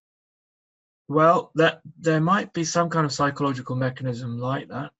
[1.08, 4.92] Well, that there might be some kind of psychological mechanism like that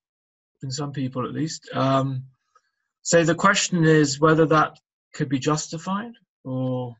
[0.63, 1.69] in some people, at least.
[1.75, 2.25] Um,
[3.03, 4.79] so the question is whether that
[5.15, 6.13] could be justified,
[6.45, 6.95] or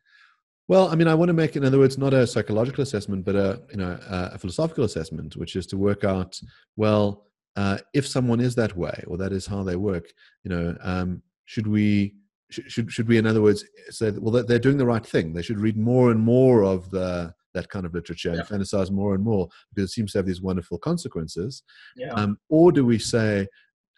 [0.73, 3.37] Well, I mean, I want to make, in other words, not a psychological assessment, but
[3.37, 6.41] a you know a, philosophical assessment, which is to work out
[6.77, 10.07] well uh, if someone is that way or that is how they work.
[10.45, 12.15] You know, um, should we
[12.49, 15.35] should should we, in other words, say well they're doing the right thing?
[15.35, 19.15] They should read more and more of the that kind of literature and fantasize more
[19.15, 21.65] and more because it seems to have these wonderful consequences.
[21.97, 23.47] yeah, Um, or do we say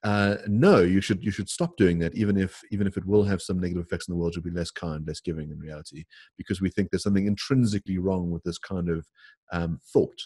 [0.05, 0.81] uh, no?
[0.81, 3.59] You should you should stop doing that, even if even if it will have some
[3.59, 4.35] negative effects in the world.
[4.37, 6.05] You'll be less kind, less giving in reality,
[6.37, 9.07] because we think there's something intrinsically wrong with this kind of
[9.53, 10.21] um, thought.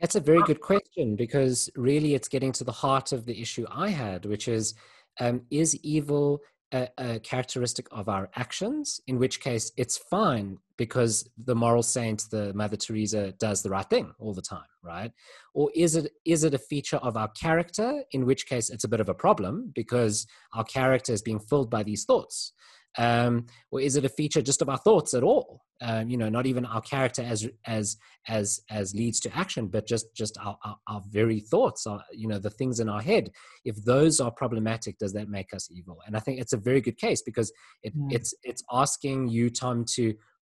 [0.00, 3.66] That's a very good question because really it's getting to the heart of the issue
[3.70, 4.74] I had, which is
[5.20, 6.40] um, is evil
[6.72, 9.00] a, a characteristic of our actions?
[9.06, 13.88] In which case it's fine because the moral saint, the Mother Teresa, does the right
[13.88, 15.12] thing all the time, right?
[15.54, 18.02] Or is it is it a feature of our character?
[18.12, 21.70] In which case it's a bit of a problem because our character is being filled
[21.70, 22.52] by these thoughts.
[22.96, 25.60] Um, or is it a feature just of our thoughts at all?
[25.80, 27.96] Um, you know, not even our character as as
[28.26, 32.26] as as leads to action but just just our, our, our very thoughts are you
[32.26, 33.30] know the things in our head
[33.64, 36.80] if those are problematic does that make us evil and i think it's a very
[36.80, 37.52] good case because
[37.84, 38.12] it, Mm.
[38.12, 40.14] it's it's asking you tom to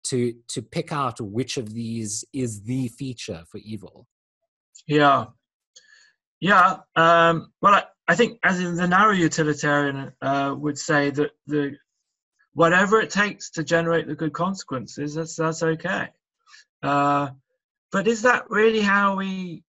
[0.05, 4.07] to to pick out which of these is the feature for evil
[4.87, 5.27] yeah,
[6.41, 6.79] yeah.
[6.97, 11.77] Um, well, I, I think as in the narrow utilitarian uh, would say that the
[12.59, 16.09] whatever it takes to generate the good consequences, that's that's okay.
[16.83, 17.29] Uh,
[17.93, 19.63] but is that really how we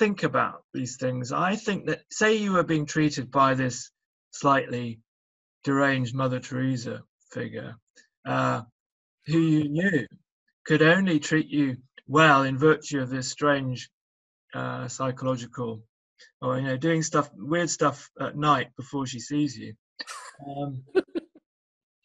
[0.00, 1.30] think about these things?
[1.30, 3.92] I think that say you were being treated by this
[4.32, 4.98] slightly
[5.62, 7.76] deranged Mother Teresa figure,
[8.26, 8.62] uh,
[9.26, 10.04] who you knew
[10.66, 11.76] could only treat you
[12.08, 13.90] well in virtue of this strange
[14.54, 15.84] uh, psychological
[16.42, 19.72] or you know doing stuff weird stuff at night before she sees you.
[20.44, 20.82] Um,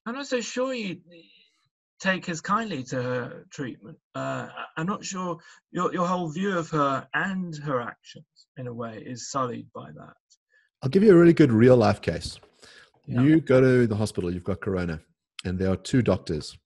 [0.05, 0.97] I'm not so sure you
[1.99, 3.97] take as kindly to her treatment.
[4.15, 5.37] Uh, I'm not sure
[5.71, 8.25] your your whole view of her and her actions
[8.57, 10.13] in a way is sullied by that.
[10.81, 12.39] I'll give you a really good real life case.
[13.05, 13.21] Yeah.
[13.21, 14.99] You go to the hospital, you've got corona,
[15.45, 16.57] and there are two doctors.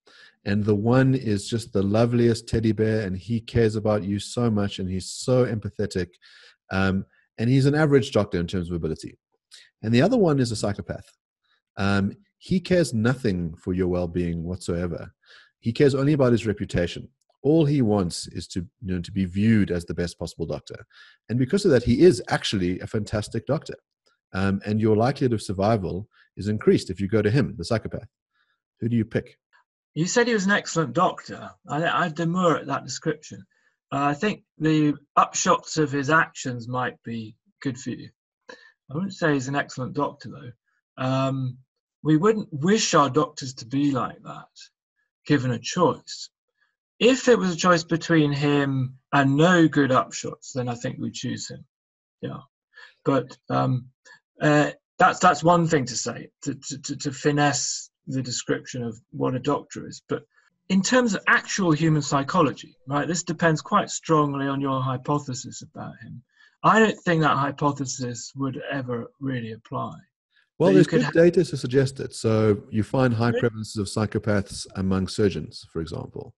[0.46, 4.50] And the one is just the loveliest teddy bear, and he cares about you so
[4.50, 6.08] much, and he's so empathetic.
[6.72, 7.06] Um,
[7.38, 9.18] and he's an average doctor in terms of ability.
[9.84, 11.06] And the other one is a psychopath.
[11.76, 15.14] Um, he cares nothing for your well being whatsoever.
[15.60, 17.10] He cares only about his reputation.
[17.44, 20.86] All he wants is to, you know, to be viewed as the best possible doctor.
[21.30, 23.76] And because of that, he is actually a fantastic doctor.
[24.34, 28.10] Um, and your likelihood of survival is increased if you go to him, the psychopath.
[28.80, 29.38] Who do you pick?
[29.94, 31.50] You said he was an excellent doctor.
[31.68, 33.44] I, I demur at that description.
[33.92, 38.10] Uh, I think the upshots of his actions might be good for you.
[38.50, 41.04] I wouldn't say he's an excellent doctor, though.
[41.04, 41.58] Um,
[42.04, 44.48] we wouldn't wish our doctors to be like that,
[45.26, 46.30] given a choice.
[47.00, 51.14] If it was a choice between him and no good upshots, then I think we'd
[51.14, 51.66] choose him.
[52.22, 52.41] Yeah,
[53.06, 53.89] but um,
[54.41, 59.36] uh, that's that's one thing to say to, to, to finesse the description of what
[59.36, 60.02] a doctor is.
[60.08, 60.24] But
[60.70, 65.93] in terms of actual human psychology, right, this depends quite strongly on your hypothesis about
[66.02, 66.24] him.
[66.64, 69.93] I don't think that hypothesis would ever really apply.
[70.60, 72.16] Well, there's good data to suggest it.
[72.16, 76.34] So you find high prevalences of psychopaths among surgeons, for example.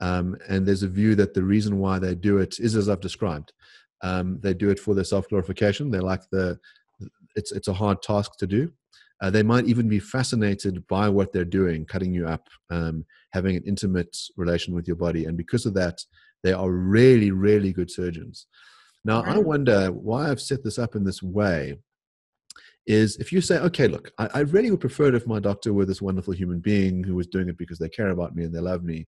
[0.00, 3.00] Um, and there's a view that the reason why they do it is as I've
[3.00, 3.52] described.
[4.02, 5.90] Um, they do it for their self glorification.
[5.90, 6.58] They like the,
[7.34, 8.72] it's, it's a hard task to do.
[9.20, 13.56] Uh, they might even be fascinated by what they're doing, cutting you up, um, having
[13.56, 15.24] an intimate relation with your body.
[15.24, 15.98] And because of that,
[16.42, 18.46] they are really, really good surgeons.
[19.04, 21.76] Now, I wonder why I've set this up in this way
[22.86, 25.72] is if you say, okay, look, I, I really would prefer it if my doctor
[25.72, 28.54] were this wonderful human being who was doing it because they care about me and
[28.54, 29.06] they love me.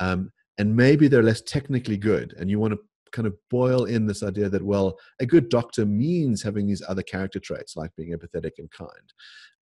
[0.00, 2.34] Um, and maybe they're less technically good.
[2.38, 5.86] And you want to kind of boil in this idea that, well, a good doctor
[5.86, 9.12] means having these other character traits like being empathetic and kind.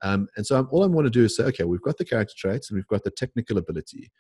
[0.03, 2.05] Um, and so I'm, all I want to do is say, okay, we've got the
[2.05, 4.11] character traits and we've got the technical ability.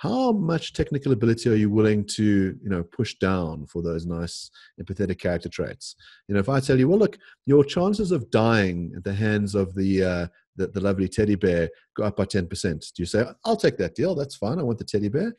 [0.00, 4.50] How much technical ability are you willing to, you know, push down for those nice
[4.80, 5.94] empathetic character traits?
[6.26, 9.54] You know, if I tell you, well, look, your chances of dying at the hands
[9.54, 10.26] of the uh,
[10.56, 12.86] the, the lovely teddy bear go up by ten percent.
[12.96, 14.14] Do you say, I'll take that deal?
[14.14, 14.58] That's fine.
[14.58, 15.36] I want the teddy bear.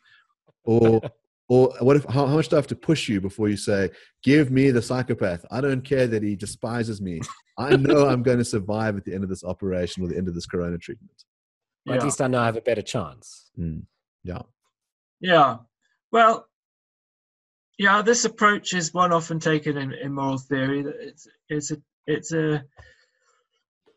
[0.64, 1.02] Or,
[1.50, 2.06] or what if?
[2.06, 3.90] How, how much do I have to push you before you say,
[4.22, 5.44] give me the psychopath?
[5.50, 7.20] I don't care that he despises me.
[7.58, 10.28] I know I'm going to survive at the end of this operation or the end
[10.28, 11.26] of this corona treatment.
[11.88, 13.50] Or at least I know I have a better chance.
[13.60, 13.86] Mm,
[14.24, 14.42] Yeah.
[15.20, 15.58] Yeah.
[16.12, 16.48] Well,
[17.78, 20.86] yeah, this approach is one often taken in, in moral theory.
[21.00, 22.64] It's it's a it's a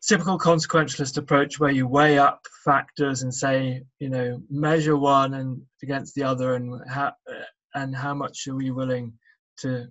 [0.07, 5.61] typical consequentialist approach where you weigh up factors and say, you know, measure one and
[5.83, 7.13] against the other, and how
[7.73, 9.13] and how much are we willing
[9.59, 9.87] to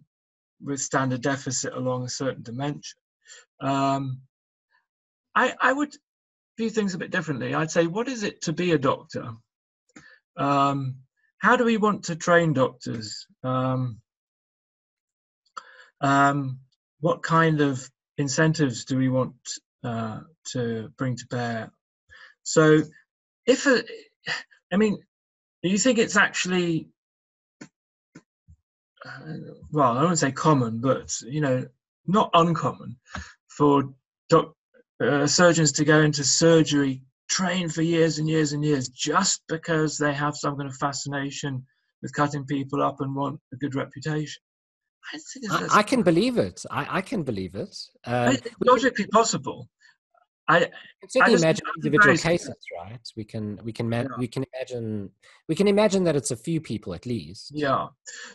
[0.63, 2.99] withstand a deficit along a certain dimension.
[3.61, 4.21] Um,
[5.35, 5.95] I I would
[6.57, 7.55] view things a bit differently.
[7.55, 9.31] I'd say, what is it to be a doctor?
[10.37, 10.97] Um,
[11.39, 13.27] how do we want to train doctors?
[13.43, 14.01] Um,
[16.01, 16.61] um,
[17.01, 19.35] what kind of incentives do we want
[19.83, 20.21] uh,
[20.53, 21.73] to bring to bear?
[22.43, 22.83] So,
[23.47, 23.67] if
[24.73, 24.99] I mean,
[25.63, 26.89] do you think it's actually,
[29.05, 29.21] uh,
[29.71, 31.67] well, I wouldn't say common, but you know,
[32.07, 32.97] not uncommon
[33.49, 33.95] for
[34.29, 34.55] doc,
[35.01, 39.99] uh, surgeons to go into surgery train for years and years and years just because
[39.99, 41.65] they have some kind of fascination
[42.03, 44.43] with cutting people up and want a good reputation.
[45.13, 46.63] I think I, I can believe it.
[46.71, 47.77] I, I can believe it.
[48.07, 49.69] Um, it's logically possible.
[50.49, 50.69] I can
[51.09, 53.01] certainly just- imagine individual cases, right?
[53.17, 54.09] We can we can ma- Yeah.
[54.19, 55.11] we can imagine
[55.49, 57.51] we can imagine that it's a few people at least.
[57.55, 57.87] yeah,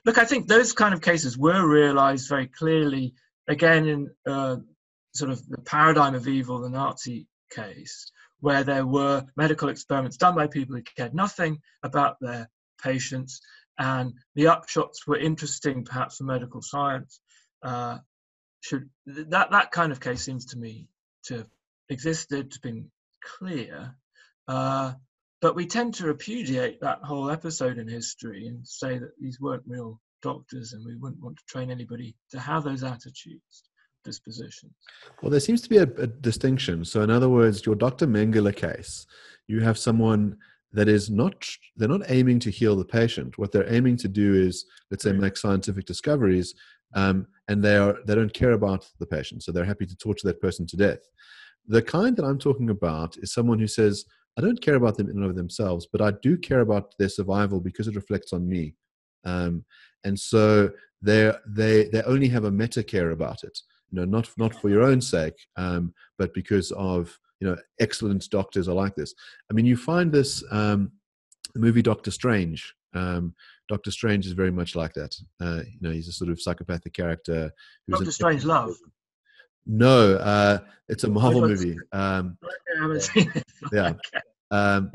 [0.06, 3.14] look, I think those kind of cases were realised very clearly
[3.48, 4.58] again in uh,
[5.14, 10.36] sort of the paradigm of evil, the Nazi case, where there were medical experiments done
[10.36, 12.50] by people who cared nothing about their
[12.82, 13.42] patients,
[13.78, 17.22] and the upshots were interesting, perhaps for medical science.
[17.64, 17.98] Uh,
[18.62, 20.90] should that that kind of case seems to me
[21.24, 21.50] to have
[21.90, 22.92] existed, to been
[23.24, 23.96] clear,
[24.48, 24.94] uh,
[25.42, 29.64] but we tend to repudiate that whole episode in history and say that these weren't
[29.66, 33.64] real doctors, and we wouldn't want to train anybody to have those attitudes,
[34.04, 34.74] dispositions.
[35.22, 36.86] Well, there seems to be a, a distinction.
[36.86, 38.08] So, in other words, your Dr.
[38.08, 39.06] Mengele case,
[39.48, 40.38] you have someone
[40.72, 41.46] that is not,
[41.76, 43.38] they're not aiming to heal the patient.
[43.38, 46.54] What they're aiming to do is, let's say, make scientific discoveries.
[46.96, 50.28] Um, and they are they don't care about the patient, so they're happy to torture
[50.28, 51.00] that person to death.
[51.68, 54.06] The kind that I'm talking about is someone who says,
[54.38, 57.10] I don't care about them in and of themselves, but I do care about their
[57.10, 58.74] survival because it reflects on me.
[59.26, 59.66] Um,
[60.04, 60.72] and so
[61.02, 63.58] they they they only have a meta care about it.
[63.92, 68.30] You know, not not for your own sake, um, but because of you know excellent
[68.30, 69.14] doctors are like this.
[69.50, 70.92] I mean, you find this um,
[71.54, 72.74] the movie Doctor Strange.
[72.94, 73.36] Um,
[73.68, 75.16] Doctor Strange is very much like that.
[75.40, 77.52] Uh, you know, he's a sort of psychopathic character.
[77.90, 78.76] Doctor Strangelove.
[79.66, 81.78] No, uh, it's a Marvel movie.
[81.92, 83.44] Um, I haven't seen it.
[83.72, 83.94] yeah.
[84.50, 84.92] Um,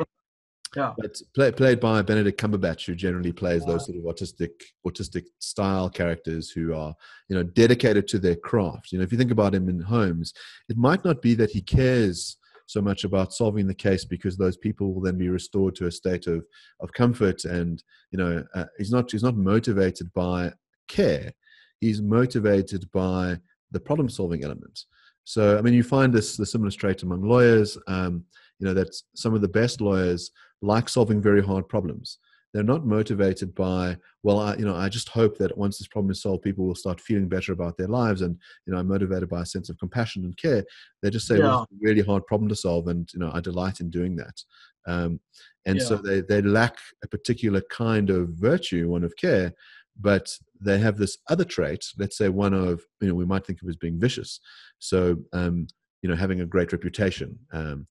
[0.76, 0.92] Yeah.
[0.98, 3.72] but play, played by Benedict Cumberbatch, who generally plays Yeah.
[3.72, 4.50] those sort of autistic,
[4.86, 6.94] autistic style characters who are,
[7.28, 8.92] you know, dedicated to their craft.
[8.92, 10.32] You know, if you think about him in Holmes,
[10.68, 14.56] it might not be that he cares so much about solving the case because those
[14.56, 16.44] people will then be restored to a state of
[16.80, 20.50] of comfort, and you know, uh, he's not he's not motivated by
[20.88, 21.32] care.
[21.80, 23.38] He's motivated by
[23.70, 24.84] the problem solving element.
[25.24, 27.76] So, I mean, you find this the similar trait among lawyers.
[27.86, 28.24] Um,
[28.60, 30.30] you know that some of the best lawyers
[30.62, 32.18] like solving very hard problems.
[32.52, 36.12] They're not motivated by, well, I, you know, I just hope that once this problem
[36.12, 39.28] is solved, people will start feeling better about their lives, and you know, I'm motivated
[39.28, 40.64] by a sense of compassion and care.
[41.02, 43.40] They just say, well, it's a really hard problem to solve, and you know, I
[43.40, 44.40] delight in doing that.
[44.86, 45.18] Um,
[45.66, 49.52] and so they they lack a particular kind of virtue, one of care,
[50.00, 50.28] but
[50.60, 51.84] they have this other trait.
[51.98, 54.40] Let's say one of, you know, we might think of as being vicious.
[54.78, 55.66] So, um,
[56.02, 57.38] you know, having a great reputation.
[57.52, 57.86] Um,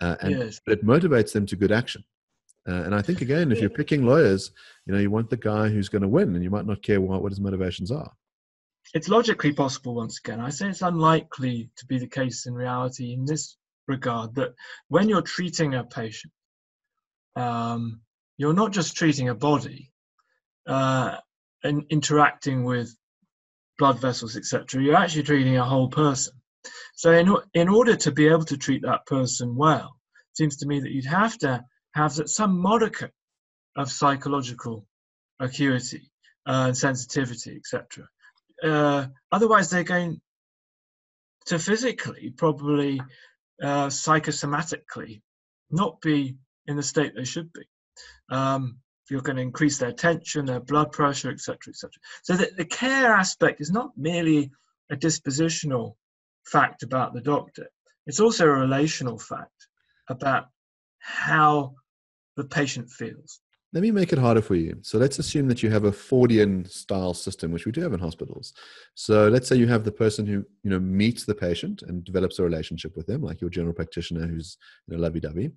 [0.00, 0.60] uh, and yes.
[0.66, 2.04] it motivates them to good action.
[2.68, 4.50] Uh, and I think again, if you're picking lawyers,
[4.84, 7.00] you know, you want the guy who's going to win, and you might not care
[7.00, 8.12] what, what his motivations are.
[8.94, 10.40] It's logically possible, once again.
[10.40, 14.54] I say it's unlikely to be the case in reality in this regard that
[14.88, 16.32] when you're treating a patient,
[17.36, 18.00] um,
[18.36, 19.92] you're not just treating a body
[20.66, 21.16] uh,
[21.64, 22.94] and interacting with
[23.78, 24.82] blood vessels, etc.
[24.82, 26.34] You're actually treating a whole person.
[26.94, 29.96] So, in, in order to be able to treat that person well,
[30.32, 33.10] it seems to me that you'd have to have some modicum
[33.76, 34.86] of psychological
[35.40, 36.10] acuity
[36.46, 38.08] uh, and sensitivity, etc.
[38.62, 40.20] Uh, otherwise, they're going
[41.46, 43.00] to physically, probably
[43.62, 45.22] uh, psychosomatically,
[45.70, 46.36] not be
[46.66, 47.62] in the state they should be.
[48.30, 48.78] Um,
[49.10, 51.90] you're going to increase their tension, their blood pressure, etc., etc.
[52.22, 54.50] So the, the care aspect is not merely
[54.90, 55.94] a dispositional
[56.50, 57.66] fact about the doctor;
[58.06, 59.68] it's also a relational fact
[60.08, 60.46] about
[60.98, 61.74] how
[62.36, 63.40] the patient feels.
[63.74, 64.78] Let me make it harder for you.
[64.80, 68.00] So let's assume that you have a Fordian style system, which we do have in
[68.00, 68.54] hospitals.
[68.94, 72.38] So let's say you have the person who you know meets the patient and develops
[72.38, 75.50] a relationship with them, like your general practitioner who's you know lovey-dovey,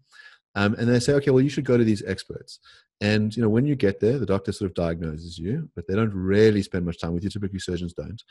[0.55, 2.59] um, and they say, okay, well you should go to these experts.
[2.99, 5.95] And you know when you get there, the doctor sort of diagnoses you, but they
[5.95, 7.29] don't really spend much time with you.
[7.29, 8.21] Typically, surgeons don't.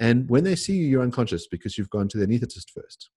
[0.00, 3.10] And when they see you, you're unconscious because you've gone to the anaesthetist first.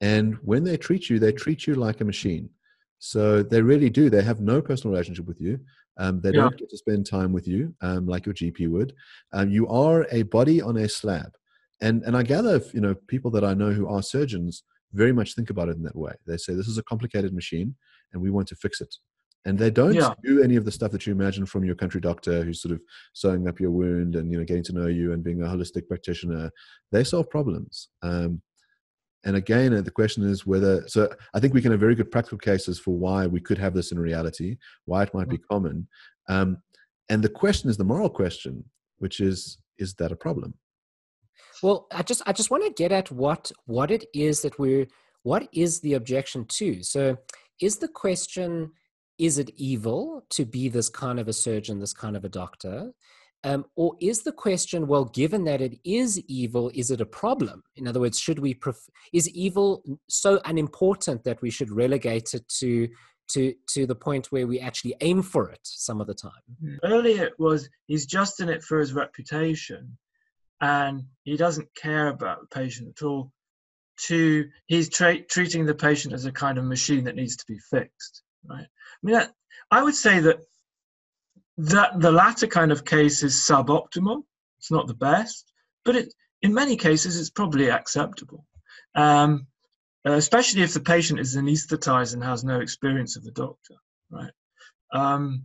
[0.00, 2.50] And when they treat you, they treat you like a machine.
[2.98, 4.08] So they really do.
[4.08, 5.60] They have no personal relationship with you.
[5.96, 6.42] Um, they Yeah.
[6.42, 8.94] don't get to spend time with you um, like your GP would.
[9.32, 11.32] Um, you are a body on a slab.
[11.80, 14.62] And and I gather, if, you know, people that I know who are surgeons
[14.94, 16.12] very much think about it in that way.
[16.26, 17.74] They say this is a complicated machine,
[18.12, 18.94] and we want to fix it.
[19.44, 20.14] And they don't Yeah.
[20.22, 22.80] do any of the stuff that you imagine from your country doctor, who's sort of
[23.12, 25.86] sewing up your wound and you know getting to know you and being a holistic
[25.86, 26.50] practitioner.
[26.92, 27.88] They solve problems.
[28.02, 28.40] Um,
[29.26, 30.86] and again, uh, the question is whether.
[30.88, 33.74] So I think we can have very good practical cases for why we could have
[33.74, 35.88] this in reality, why it might be common.
[36.28, 36.58] Um,
[37.10, 38.64] and the question is the moral question,
[38.98, 40.54] which is: Is that a problem?
[41.64, 44.86] Well, I just I just want to get at what what it is that we're
[45.22, 46.82] what is the objection to.
[46.82, 47.16] So,
[47.58, 48.72] is the question
[49.18, 52.92] is it evil to be this kind of a surgeon, this kind of a doctor?
[53.44, 57.62] Um, or is the question, well, given that it is evil, is it a problem?
[57.76, 62.46] In other words, should we pref- is evil so unimportant that we should relegate it
[62.60, 62.88] to
[63.28, 66.78] to to the point where we actually aim for it some of the time?
[66.82, 69.96] Earlier it was he's just in it for his reputation
[70.60, 73.32] and he doesn't care about the patient at all.
[74.06, 77.58] To he's tra- treating the patient as a kind of machine that needs to be
[77.70, 78.66] fixed, right?
[78.66, 79.32] I mean, that,
[79.70, 80.40] I would say that
[81.58, 84.24] that the latter kind of case is suboptimal.
[84.58, 85.52] It's not the best,
[85.84, 88.44] but it in many cases it's probably acceptable.
[88.96, 89.46] Um,
[90.04, 93.74] especially if the patient is anesthetized and has no experience of the doctor,
[94.10, 94.32] right?
[94.92, 95.44] Um,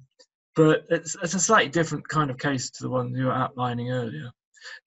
[0.55, 3.91] but it's, it's a slightly different kind of case to the one you were outlining
[3.91, 4.31] earlier.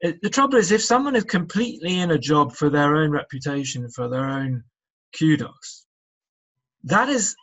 [0.01, 3.89] It, the trouble is, if someone is completely in a job for their own reputation,
[3.91, 4.65] for their own
[5.19, 5.87] kudos,
[6.85, 7.35] that is,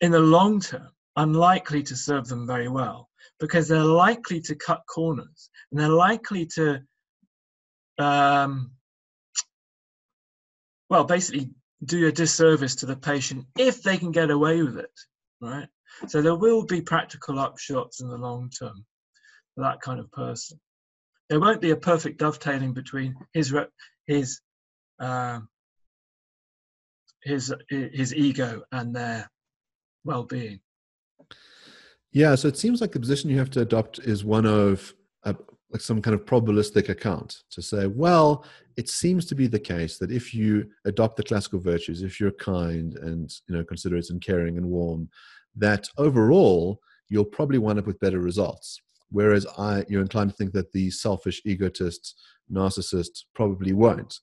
[0.00, 3.08] in the long term, unlikely to serve them very well
[3.38, 6.80] because they're likely to cut corners and they're likely to
[7.98, 8.72] um,
[10.90, 11.50] well, basically
[11.84, 14.90] do a disservice to the patient if they can get away with it,
[15.40, 15.68] right?
[16.08, 18.84] So there will be practical upshots in the long term
[19.54, 20.58] for that kind of person.
[21.34, 23.52] There won't be a perfect dovetailing between his
[24.06, 24.40] his
[25.00, 25.40] uh,
[27.24, 29.28] his his ego and their
[30.04, 30.60] well-being.
[32.12, 35.34] Yeah, so it seems like the position you have to adopt is one of a,
[35.72, 39.98] like some kind of probabilistic account to say, well, it seems to be the case
[39.98, 44.22] that if you adopt the classical virtues, if you're kind and you know considerate and
[44.22, 45.10] caring and warm,
[45.56, 46.78] that overall
[47.08, 48.80] you'll probably wind up with better results.
[49.14, 52.20] Whereas I, you're inclined to think that the selfish egotist,
[52.52, 54.18] narcissist probably won't.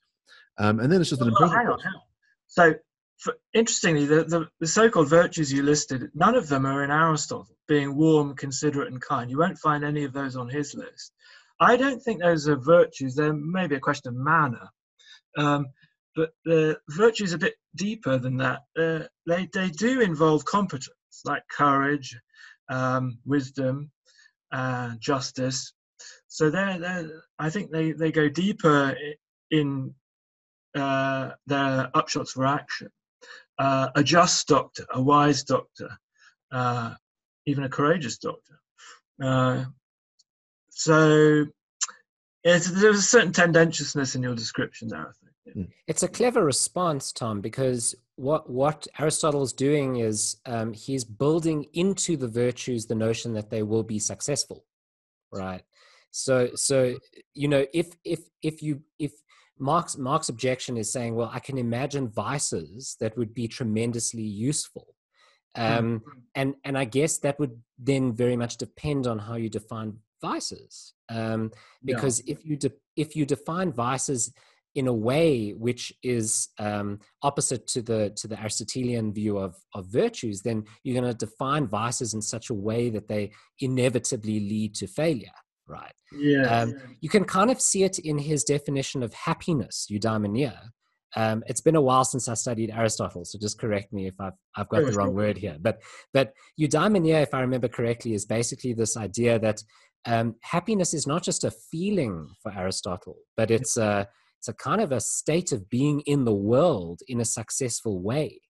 [0.58, 2.02] Um, and then it's just an well, hang on, hang on.
[2.48, 2.74] So
[3.18, 7.56] for, interestingly, the, the, the, so-called virtues you listed, none of them are in Aristotle,
[7.70, 9.32] being warm, considerate, and kind.
[9.32, 11.14] You won't find any of those on his list.
[11.62, 13.16] I don't think those are virtues.
[13.16, 14.68] There may be a question of manner.
[15.38, 15.68] Um,
[16.18, 18.60] but the virtue is a bit deeper than that.
[18.78, 22.20] Uh, they, they do involve competence, like courage,
[22.70, 23.90] um, wisdom,
[24.52, 25.74] uh, justice.
[26.28, 28.96] So they're, they're, I think they, they go deeper
[29.50, 29.94] in
[30.76, 32.90] uh, their upshots for action
[33.62, 35.90] uh, a just doctor, a wise doctor,
[36.52, 36.96] uh,
[37.46, 38.60] even a courageous doctor.
[39.22, 39.66] Uh,
[40.72, 41.46] so
[42.44, 45.31] there's a certain tendentiousness in your description there, I think.
[45.54, 45.64] Hmm.
[45.88, 52.18] It's a clever response, Tom, because what what Aristotle's doing is um, he's building into
[52.18, 54.66] the virtues the notion that they will be successful,
[55.32, 55.64] right?
[56.12, 56.96] So so
[57.34, 59.14] you know if if if you if
[59.62, 64.96] Mark's Mark's objection is saying, well, I can imagine vices that would be tremendously useful.
[65.56, 66.20] Um, mm-hmm.
[66.36, 70.94] and and I guess that would then very much depend on how you define vices,
[71.10, 71.52] um,
[71.84, 72.34] because yeah.
[72.34, 74.34] if you de- if you define vices
[74.76, 79.86] in a way which is um, opposite to the to the Aristotelian view of of
[79.88, 84.76] virtues, then you're going to define vices in such a way that they inevitably lead
[84.76, 85.32] to failure
[85.68, 85.94] right?
[86.12, 90.58] Yeah, um, You can kind of see it in his definition of happiness, eudaimonia.
[91.16, 94.34] Um, it's been a while since I studied Aristotle, so just correct me if I've,
[94.56, 95.58] I've got the wrong word here.
[95.60, 95.82] But,
[96.14, 99.62] but eudaimonia, if I remember correctly, is basically this idea that
[100.06, 104.08] um, happiness is not just a feeling for Aristotle, but it's a,
[104.42, 108.42] it's a kind of a state of being in the world in a successful way.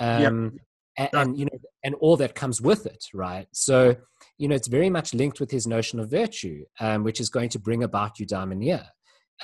[0.00, 0.58] Um,
[0.96, 3.46] and, and, you know and all that comes with it right?
[3.52, 3.94] So
[4.36, 7.50] you know it's very much linked with his notion of virtue um, which is going
[7.50, 8.86] to bring about eudaimonia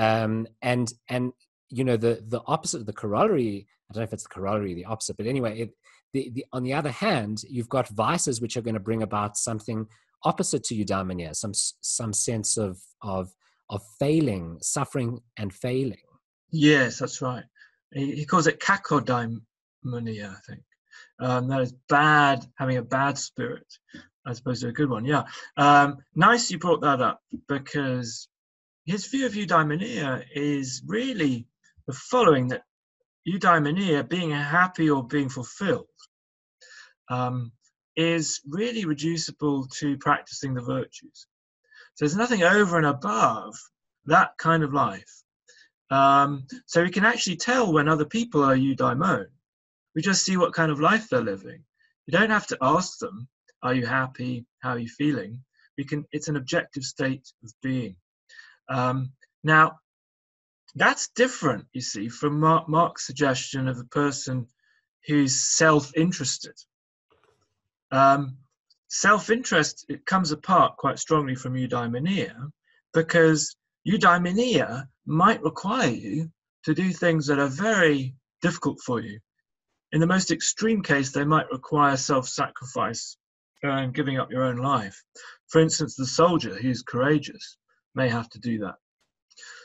[0.00, 1.32] um, and and
[1.68, 4.74] you know the the opposite of the corollary i don't know if it's the corollary
[4.74, 5.70] the opposite but anyway it,
[6.12, 9.36] the, the, on the other hand you've got vices which are going to bring about
[9.36, 9.86] something
[10.24, 13.32] opposite to eudaimonia some some sense of of
[13.70, 15.96] of failing suffering and failing
[16.50, 17.44] yes that's right
[17.92, 19.40] he, he calls it kakodaimonia
[20.30, 20.62] i think
[21.18, 23.66] um, that is bad, having a bad spirit,
[24.26, 25.04] as opposed to a good one.
[25.04, 25.24] Yeah.
[25.56, 28.28] Um, nice you brought that up because
[28.86, 31.46] his view of eudaimonia is really
[31.86, 32.62] the following that
[33.28, 35.86] eudaimonia, being happy or being fulfilled,
[37.10, 37.52] um,
[37.96, 41.26] is really reducible to practicing the virtues.
[41.94, 43.54] So there's nothing over and above
[44.06, 45.22] that kind of life.
[45.90, 49.26] Um, so we can actually tell when other people are eudaimon
[49.94, 51.64] we just see what kind of life they're living.
[52.06, 53.28] You don't have to ask them,
[53.62, 54.46] "Are you happy?
[54.60, 55.44] How are you feeling?"
[55.78, 56.06] We can.
[56.12, 57.96] It's an objective state of being.
[58.68, 59.80] Um, now,
[60.74, 64.48] that's different, you see, from Mark, Mark's suggestion of a person
[65.06, 66.56] who's self-interested.
[67.90, 68.38] Um,
[68.94, 72.34] self-interest it comes apart quite strongly from eudaimonia
[72.92, 76.30] because eudaimonia might require you
[76.64, 79.18] to do things that are very difficult for you
[79.94, 83.16] in the most extreme case, they might require self sacrifice
[83.62, 85.00] and giving up your own life.
[85.46, 87.56] For instance, the soldier who's courageous
[87.94, 88.74] may have to do that.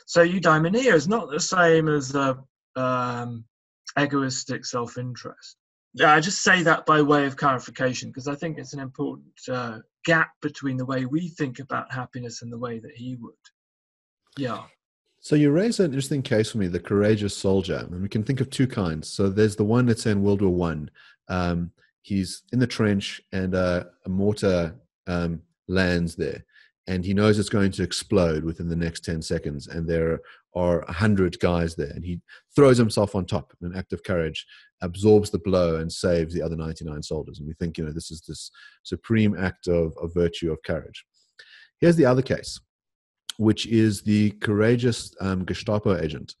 [0.06, 2.38] So eudaimonia is not the same as a
[2.76, 3.44] um,
[3.98, 5.56] egoistic self-interest.
[5.94, 9.26] Yeah, I just say that by way of clarification because I think it's an important
[9.50, 13.34] uh, gap between the way we think about happiness and the way that he would.
[14.36, 14.62] Yeah.
[15.18, 18.40] So you raise an interesting case for me, the courageous soldier, and we can think
[18.40, 19.08] of two kinds.
[19.08, 20.90] So there's the one that's in World War One.
[21.28, 21.72] Um,
[22.02, 24.74] he's in the trench, and uh, a mortar
[25.06, 26.44] um, lands there,
[26.86, 30.22] and he knows it's going to explode within the next ten seconds, and there are
[30.88, 32.20] a hundred guys there, and he
[32.56, 34.46] throws himself on top in an act of courage,
[34.82, 37.38] absorbs the blow, and saves the other ninety-nine soldiers.
[37.38, 38.50] And we think, you know, this is this
[38.82, 41.04] supreme act of, of virtue of courage.
[41.80, 42.60] Here's the other case
[43.36, 46.34] which is the courageous um, Gestapo agent.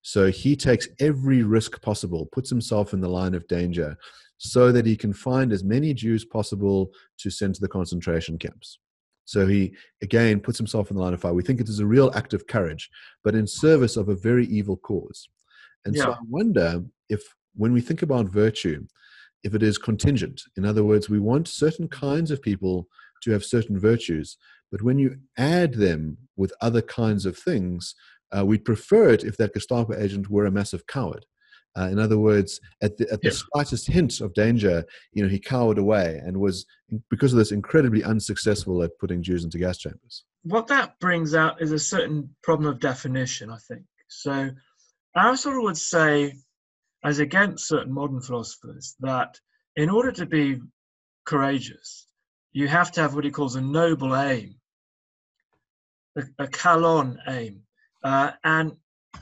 [0.00, 3.98] So he takes every risk possible, puts himself in the line of danger,
[4.38, 8.78] so that he can find as many Jews possible to send to the concentration camps.
[9.26, 11.34] So he again puts himself in the line of fire.
[11.34, 12.88] We think it is a real act of courage,
[13.22, 15.28] but in service of a very evil cause.
[15.84, 16.04] And yeah.
[16.04, 17.22] so I wonder if,
[17.54, 18.86] when we think about virtue,
[19.44, 20.42] if it is contingent.
[20.56, 22.88] In other words, we want certain kinds of people
[23.22, 24.36] to have certain virtues,
[24.72, 27.94] but when you add them with other kinds of things,
[28.36, 31.24] uh, we'd prefer it if that Gestapo agent were a massive coward.
[31.76, 33.34] Uh, in other words, at the, at the yeah.
[33.52, 36.64] slightest hint of danger, you know, he cowered away and was,
[37.10, 40.24] because of this, incredibly unsuccessful at putting Jews into gas chambers.
[40.44, 43.82] What that brings out is a certain problem of definition, I think.
[44.08, 44.50] So
[45.16, 46.34] Aristotle would say,
[47.04, 49.38] as against certain modern philosophers, that
[49.76, 50.60] in order to be
[51.26, 52.06] courageous,
[52.52, 54.54] you have to have what he calls a noble aim,
[56.16, 57.62] a, a kalon aim.
[58.02, 58.72] Uh, and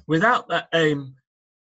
[0.06, 1.16] without that aim,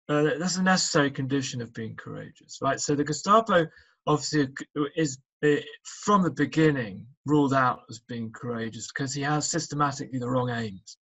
[0.10, 2.80] uh, that's a necessary condition of being courageous, right?
[2.80, 3.68] So the Gestapo
[4.08, 4.48] obviously
[4.96, 10.30] is uh, from the beginning ruled out as being courageous because he has systematically the
[10.30, 10.98] wrong aims.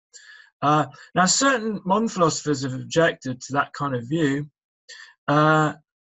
[0.61, 4.51] Uh, now, certain modern philosophers have objected to that kind of view,
[5.29, 5.75] uh,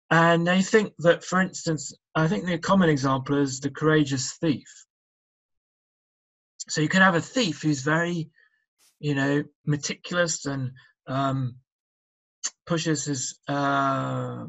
[0.09, 4.67] and they think that, for instance, I think the common example is the courageous thief.
[6.69, 8.29] So you can have a thief who's very,
[8.99, 10.71] you know, meticulous and
[11.07, 11.55] um,
[12.65, 14.45] pushes his uh,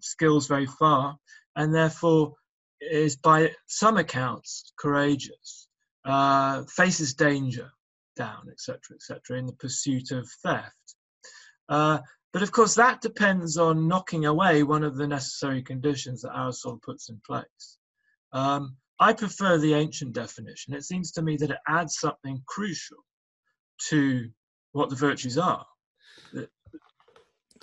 [0.00, 1.16] skills very far,
[1.56, 2.34] and therefore
[2.80, 5.68] is by some accounts courageous,
[6.04, 7.70] uh, faces danger
[8.16, 10.94] down, etc., etc., in the pursuit of theft.
[11.68, 11.98] Uh,
[12.32, 16.80] but of course, that depends on knocking away one of the necessary conditions that Aristotle
[16.82, 17.78] puts in place.
[18.32, 20.74] Um, I prefer the ancient definition.
[20.74, 22.98] It seems to me that it adds something crucial
[23.88, 24.28] to
[24.72, 25.66] what the virtues are.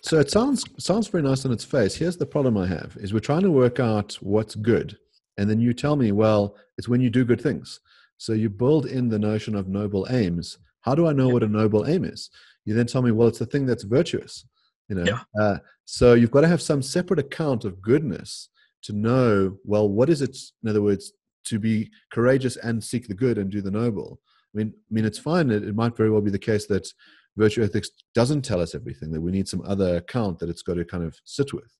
[0.04, 1.96] So it sounds sounds very nice on its face.
[1.96, 4.98] Here's the problem I have: is we're trying to work out what's good,
[5.38, 7.80] and then you tell me, well, it's when you do good things.
[8.18, 10.58] So you build in the notion of noble aims.
[10.82, 12.30] How do I know what a noble aim is?
[12.66, 14.46] You then tell me, well, it's the thing that's virtuous.
[14.90, 15.20] You know, yeah.
[15.42, 18.50] uh, so you've got to have some separate account of goodness
[18.84, 20.38] to know, well, what is it?
[20.64, 21.14] In other words,
[21.46, 24.20] to be courageous and seek the good and do the noble.
[24.54, 25.50] I mean, I mean, it's fine.
[25.50, 26.92] It, it might very well be the case that
[27.38, 30.74] virtue ethics doesn't tell us everything that we need some other account that it's got
[30.74, 31.72] to kind of sit with.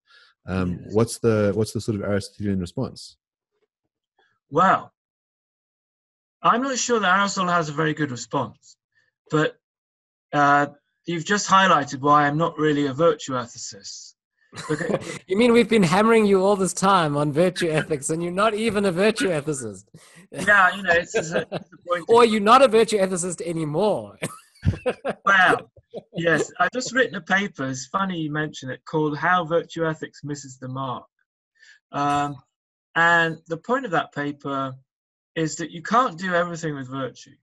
[0.48, 0.94] Um, yes.
[0.94, 3.18] what's the what's the sort of aristotelian response?
[4.50, 4.94] Well
[6.42, 8.78] i'm not sure that aristotle has a very good response
[9.30, 9.58] but
[10.34, 10.68] uh,
[11.06, 14.14] you've just highlighted why i'm not really a virtue ethicist.
[15.28, 18.54] You mean we've been hammering you all this time on virtue ethics and you're not
[18.54, 19.84] even a virtue ethicist?
[20.32, 24.18] Yeah you know it's, it's a, it's or you're not a virtue ethicist anymore
[25.26, 25.70] wow.
[26.16, 27.68] Yes, I've just written a paper.
[27.68, 31.06] It's funny you mention it called "How Virtue Ethics Misses the Mark,"
[31.92, 32.36] um,
[32.96, 34.76] and the point of that paper
[35.36, 37.36] is that you can't do everything with virtue.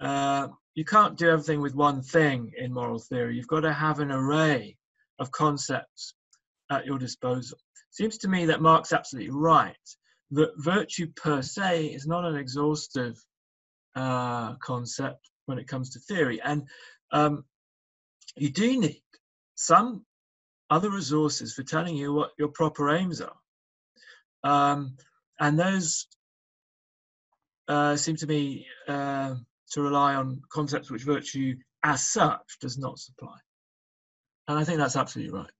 [0.00, 3.36] Uh, you can't do everything with one thing in moral theory.
[3.36, 4.76] You've got to have an array
[5.18, 6.14] of concepts
[6.70, 7.58] at your disposal.
[7.90, 9.76] Seems to me that Mark's absolutely right
[10.30, 13.16] that virtue per se is not an exhaustive
[13.96, 16.40] uh, concept when it comes to theory.
[16.42, 16.68] And
[17.10, 17.44] um,
[18.36, 19.02] you do need
[19.54, 20.04] some
[20.70, 23.36] other resources for telling you what your proper aims are.
[24.44, 24.96] Um,
[25.40, 26.06] and those
[27.66, 29.34] uh, seem to me uh,
[29.72, 33.36] to rely on concepts which virtue as such does not supply.
[34.46, 35.50] And I think that's absolutely right.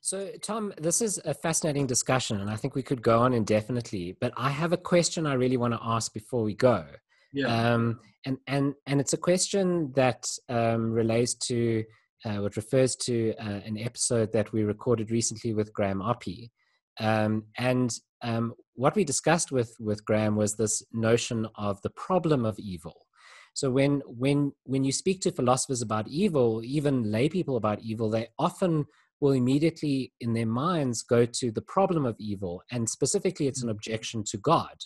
[0.00, 4.16] So, Tom, this is a fascinating discussion, and I think we could go on indefinitely.
[4.20, 6.84] But I have a question I really want to ask before we go.
[7.32, 7.46] Yeah.
[7.46, 11.84] Um, and and and it's a question that um, relates to
[12.24, 16.50] uh, what refers to uh, an episode that we recorded recently with Graham Oppy.
[16.98, 22.44] Um, and um, what we discussed with with Graham was this notion of the problem
[22.44, 23.06] of evil.
[23.54, 28.10] So when when when you speak to philosophers about evil, even lay people about evil,
[28.10, 28.86] they often
[29.20, 33.68] will immediately in their minds go to the problem of evil, and specifically, it's an
[33.68, 33.72] mm.
[33.72, 34.76] objection to God.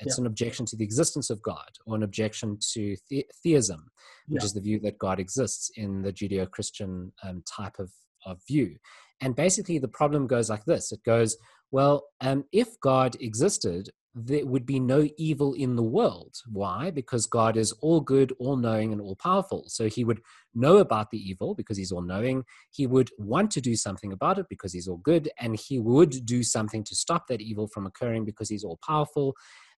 [0.00, 0.22] It's yeah.
[0.22, 3.90] an objection to the existence of God or an objection to the- theism,
[4.28, 4.46] which yeah.
[4.46, 7.90] is the view that God exists in the Judeo Christian um, type of,
[8.26, 8.76] of view.
[9.20, 11.36] And basically, the problem goes like this it goes,
[11.70, 16.34] well, um, if God existed, there would be no evil in the world.
[16.50, 16.90] Why?
[16.90, 19.64] Because God is all good, all knowing, and all powerful.
[19.66, 20.20] So he would
[20.54, 22.44] know about the evil because he's all knowing.
[22.70, 25.30] He would want to do something about it because he's all good.
[25.38, 29.34] And he would do something to stop that evil from occurring because he's all powerful.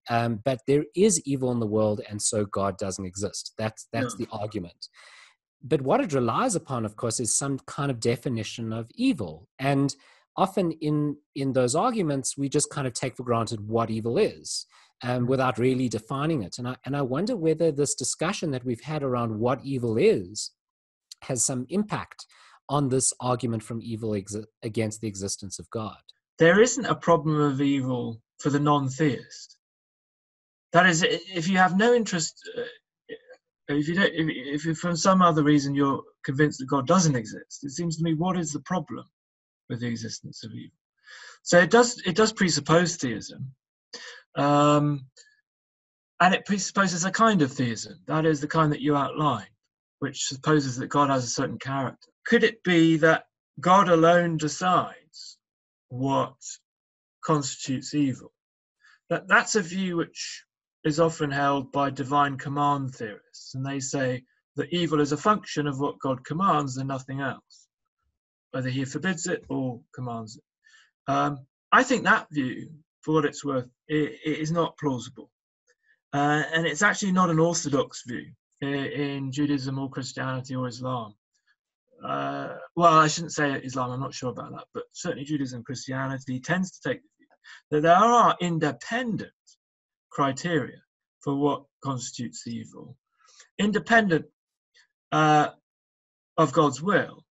[0.09, 3.53] Um, but there is evil in the world, and so God doesn't exist.
[3.57, 4.25] That's that's Yeah.
[4.25, 4.87] the argument.
[5.63, 9.47] But what it relies upon, of course, is some kind of definition of evil.
[9.59, 9.95] And
[10.35, 14.65] often in in those arguments, we just kind of take for granted what evil is,
[15.03, 16.57] um, without really defining it.
[16.57, 20.51] And I and I wonder whether this discussion that we've had around what evil is
[21.23, 22.25] has some impact
[22.69, 25.97] on this argument from evil exi- against the existence of God.
[26.39, 29.57] there isn't a problem of evil for the non-theist.
[30.73, 32.61] That is, if you have no interest, uh,
[33.67, 37.63] if you don't, if, if for some other reason you're convinced that God doesn't exist,
[37.63, 39.05] it seems to me what is the problem
[39.69, 40.77] with the existence of evil?
[41.43, 43.53] So it does it does presuppose theism,
[44.35, 45.05] um,
[46.19, 47.99] and it presupposes a kind of theism.
[48.07, 49.49] That is the kind that you outlined,
[49.99, 52.09] which supposes that God has a certain character.
[52.25, 53.25] Could it be that
[53.59, 55.37] God alone decides
[55.89, 56.35] what
[57.23, 58.31] constitutes evil.
[59.09, 60.45] That, that's a view which
[60.83, 64.23] is often held by divine command theorists, and they say
[64.55, 67.67] that evil is a function of what God commands and nothing else,
[68.51, 71.11] whether he forbids it or commands it.
[71.11, 72.69] Um, I think that view,
[73.01, 75.29] for what it's worth, i it is not plausible.
[76.13, 78.25] Uh, and it's actually not an orthodox view
[78.61, 81.15] in Judaism or Christianity or Islam
[82.03, 85.65] uh, well, I shouldn't say Islam, I'm not sure about that, but certainly Judaism and
[85.65, 87.27] Christianity tends to take the view
[87.69, 89.31] that there are independent
[90.11, 90.77] criteria
[91.21, 92.97] for what constitutes evil,
[93.57, 94.25] independent
[95.11, 95.49] uh,
[96.37, 97.23] of God's will,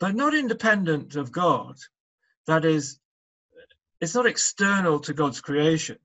[0.00, 1.76] but not independent of God.
[2.46, 2.98] That is,
[4.00, 5.98] it's not external to God's creation,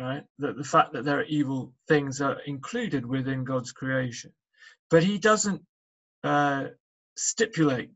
[0.00, 0.24] right?
[0.38, 4.32] That the fact that there are evil things are included within God's creation,
[4.90, 5.62] but He doesn't
[6.24, 6.64] uh,
[7.16, 7.90] stipulate,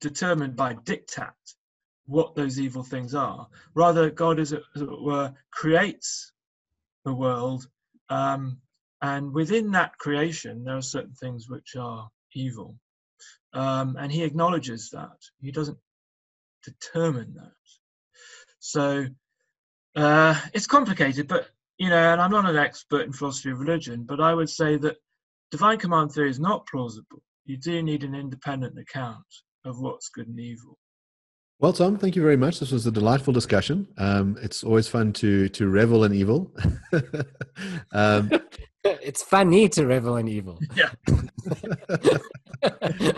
[0.00, 1.32] determined by diktat,
[2.08, 3.46] what those evil things are.
[3.74, 6.32] Rather, God, as it, as it were, creates
[7.04, 7.68] the world,
[8.10, 8.58] um,
[9.02, 12.76] and within that creation, there are certain things which are evil.
[13.52, 15.18] Um, and He acknowledges that.
[15.40, 15.78] He doesn't
[16.64, 17.52] determine that.
[18.58, 19.06] So
[19.94, 21.48] uh, it's complicated, but
[21.78, 24.76] you know, and I'm not an expert in philosophy of religion, but I would say
[24.78, 24.96] that
[25.52, 29.24] divine command theory is not plausible you do need an independent account
[29.64, 30.78] of what's good and evil.
[31.60, 32.60] Well, Tom, thank you very much.
[32.60, 33.88] This was a delightful discussion.
[33.98, 36.54] Um, it's always fun to to revel in evil.
[37.92, 38.30] um,
[38.84, 40.60] it's funny to revel in evil.
[40.76, 40.90] Yeah.